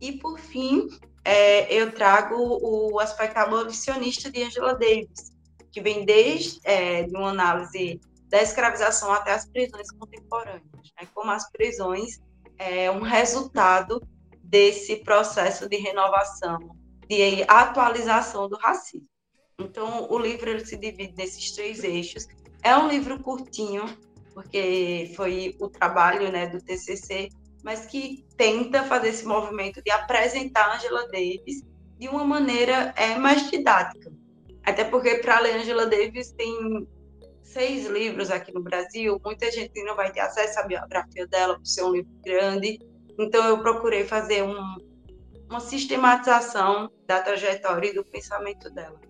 E, 0.00 0.12
por 0.12 0.38
fim, 0.38 0.88
é, 1.24 1.72
eu 1.72 1.92
trago 1.92 2.36
o 2.36 2.98
aspecto 2.98 3.36
abolicionista 3.36 4.30
de 4.30 4.42
Angela 4.42 4.74
Davis, 4.74 5.32
que 5.70 5.80
vem 5.80 6.04
desde 6.04 6.60
é, 6.64 7.02
de 7.02 7.16
uma 7.16 7.30
análise 7.30 8.00
da 8.28 8.40
escravização 8.40 9.12
até 9.12 9.32
as 9.32 9.46
prisões 9.46 9.90
contemporâneas, 9.90 10.62
né? 10.72 11.06
como 11.12 11.30
as 11.30 11.50
prisões 11.50 12.20
é 12.58 12.90
um 12.90 13.00
resultado 13.00 14.00
desse 14.42 14.96
processo 14.96 15.68
de 15.68 15.76
renovação, 15.76 16.58
de 17.08 17.42
atualização 17.48 18.48
do 18.48 18.56
racismo. 18.56 19.08
Então, 19.58 20.06
o 20.10 20.18
livro 20.18 20.48
ele 20.48 20.64
se 20.64 20.76
divide 20.76 21.14
nesses 21.16 21.52
três 21.52 21.84
eixos, 21.84 22.26
é 22.62 22.76
um 22.76 22.88
livro 22.88 23.20
curtinho, 23.20 23.84
porque 24.40 25.12
foi 25.14 25.54
o 25.60 25.68
trabalho 25.68 26.32
né, 26.32 26.46
do 26.46 26.58
TCC, 26.58 27.28
mas 27.62 27.84
que 27.84 28.24
tenta 28.38 28.82
fazer 28.84 29.08
esse 29.08 29.26
movimento 29.26 29.82
de 29.82 29.90
apresentar 29.90 30.76
Angela 30.76 31.06
Davis 31.08 31.62
de 31.98 32.08
uma 32.08 32.24
maneira 32.24 32.94
é, 32.96 33.16
mais 33.16 33.50
didática. 33.50 34.10
Até 34.64 34.84
porque, 34.84 35.16
para 35.16 35.40
ler 35.40 35.56
Angela 35.56 35.86
Davis, 35.86 36.32
tem 36.32 36.88
seis 37.42 37.86
livros 37.86 38.30
aqui 38.30 38.52
no 38.52 38.62
Brasil, 38.62 39.20
muita 39.22 39.50
gente 39.50 39.82
não 39.84 39.94
vai 39.94 40.10
ter 40.10 40.20
acesso 40.20 40.58
à 40.60 40.62
biografia 40.62 41.26
dela 41.26 41.58
por 41.58 41.66
ser 41.66 41.84
um 41.84 41.92
livro 41.92 42.12
grande, 42.24 42.78
então 43.18 43.46
eu 43.46 43.60
procurei 43.60 44.04
fazer 44.04 44.42
um, 44.42 44.76
uma 45.50 45.60
sistematização 45.60 46.90
da 47.06 47.20
trajetória 47.20 47.90
e 47.90 47.94
do 47.94 48.04
pensamento 48.04 48.70
dela 48.70 49.09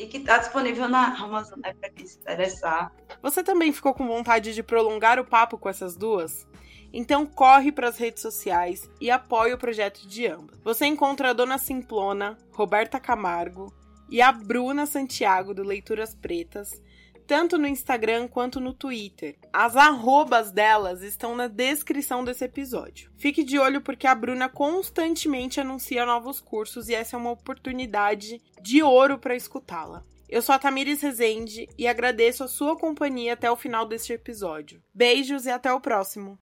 e 0.00 0.06
que 0.06 0.16
está 0.16 0.38
disponível 0.38 0.88
na 0.88 1.14
Amazon, 1.22 1.60
né, 1.60 1.74
para 1.74 1.90
quem 1.90 2.06
se 2.06 2.18
interessar. 2.18 2.90
Você 3.20 3.44
também 3.44 3.70
ficou 3.70 3.92
com 3.92 4.06
vontade 4.06 4.54
de 4.54 4.62
prolongar 4.62 5.20
o 5.20 5.24
papo 5.26 5.58
com 5.58 5.68
essas 5.68 5.94
duas? 5.94 6.48
Então 6.90 7.26
corre 7.26 7.70
para 7.70 7.88
as 7.88 7.98
redes 7.98 8.22
sociais 8.22 8.88
e 8.98 9.10
apoie 9.10 9.52
o 9.52 9.58
projeto 9.58 10.08
de 10.08 10.26
ambas. 10.26 10.58
Você 10.64 10.86
encontra 10.86 11.30
a 11.30 11.32
Dona 11.34 11.58
Simplona, 11.58 12.38
Roberta 12.50 12.98
Camargo 12.98 13.70
e 14.08 14.22
a 14.22 14.32
Bruna 14.32 14.86
Santiago 14.86 15.52
do 15.52 15.62
Leituras 15.62 16.14
Pretas 16.14 16.82
tanto 17.30 17.56
no 17.56 17.68
Instagram 17.68 18.26
quanto 18.26 18.58
no 18.58 18.74
Twitter. 18.74 19.36
As 19.52 19.76
arrobas 19.76 20.50
delas 20.50 21.00
estão 21.00 21.36
na 21.36 21.46
descrição 21.46 22.24
desse 22.24 22.44
episódio. 22.44 23.08
Fique 23.16 23.44
de 23.44 23.56
olho 23.56 23.80
porque 23.80 24.08
a 24.08 24.14
Bruna 24.16 24.48
constantemente 24.48 25.60
anuncia 25.60 26.04
novos 26.04 26.40
cursos 26.40 26.88
e 26.88 26.94
essa 26.96 27.14
é 27.14 27.18
uma 27.20 27.30
oportunidade 27.30 28.42
de 28.60 28.82
ouro 28.82 29.16
para 29.16 29.36
escutá-la. 29.36 30.02
Eu 30.28 30.42
sou 30.42 30.56
a 30.56 30.58
Tamires 30.58 31.02
Rezende 31.02 31.68
e 31.78 31.86
agradeço 31.86 32.42
a 32.42 32.48
sua 32.48 32.76
companhia 32.76 33.34
até 33.34 33.48
o 33.48 33.54
final 33.54 33.86
deste 33.86 34.12
episódio. 34.12 34.82
Beijos 34.92 35.46
e 35.46 35.50
até 35.50 35.72
o 35.72 35.80
próximo! 35.80 36.36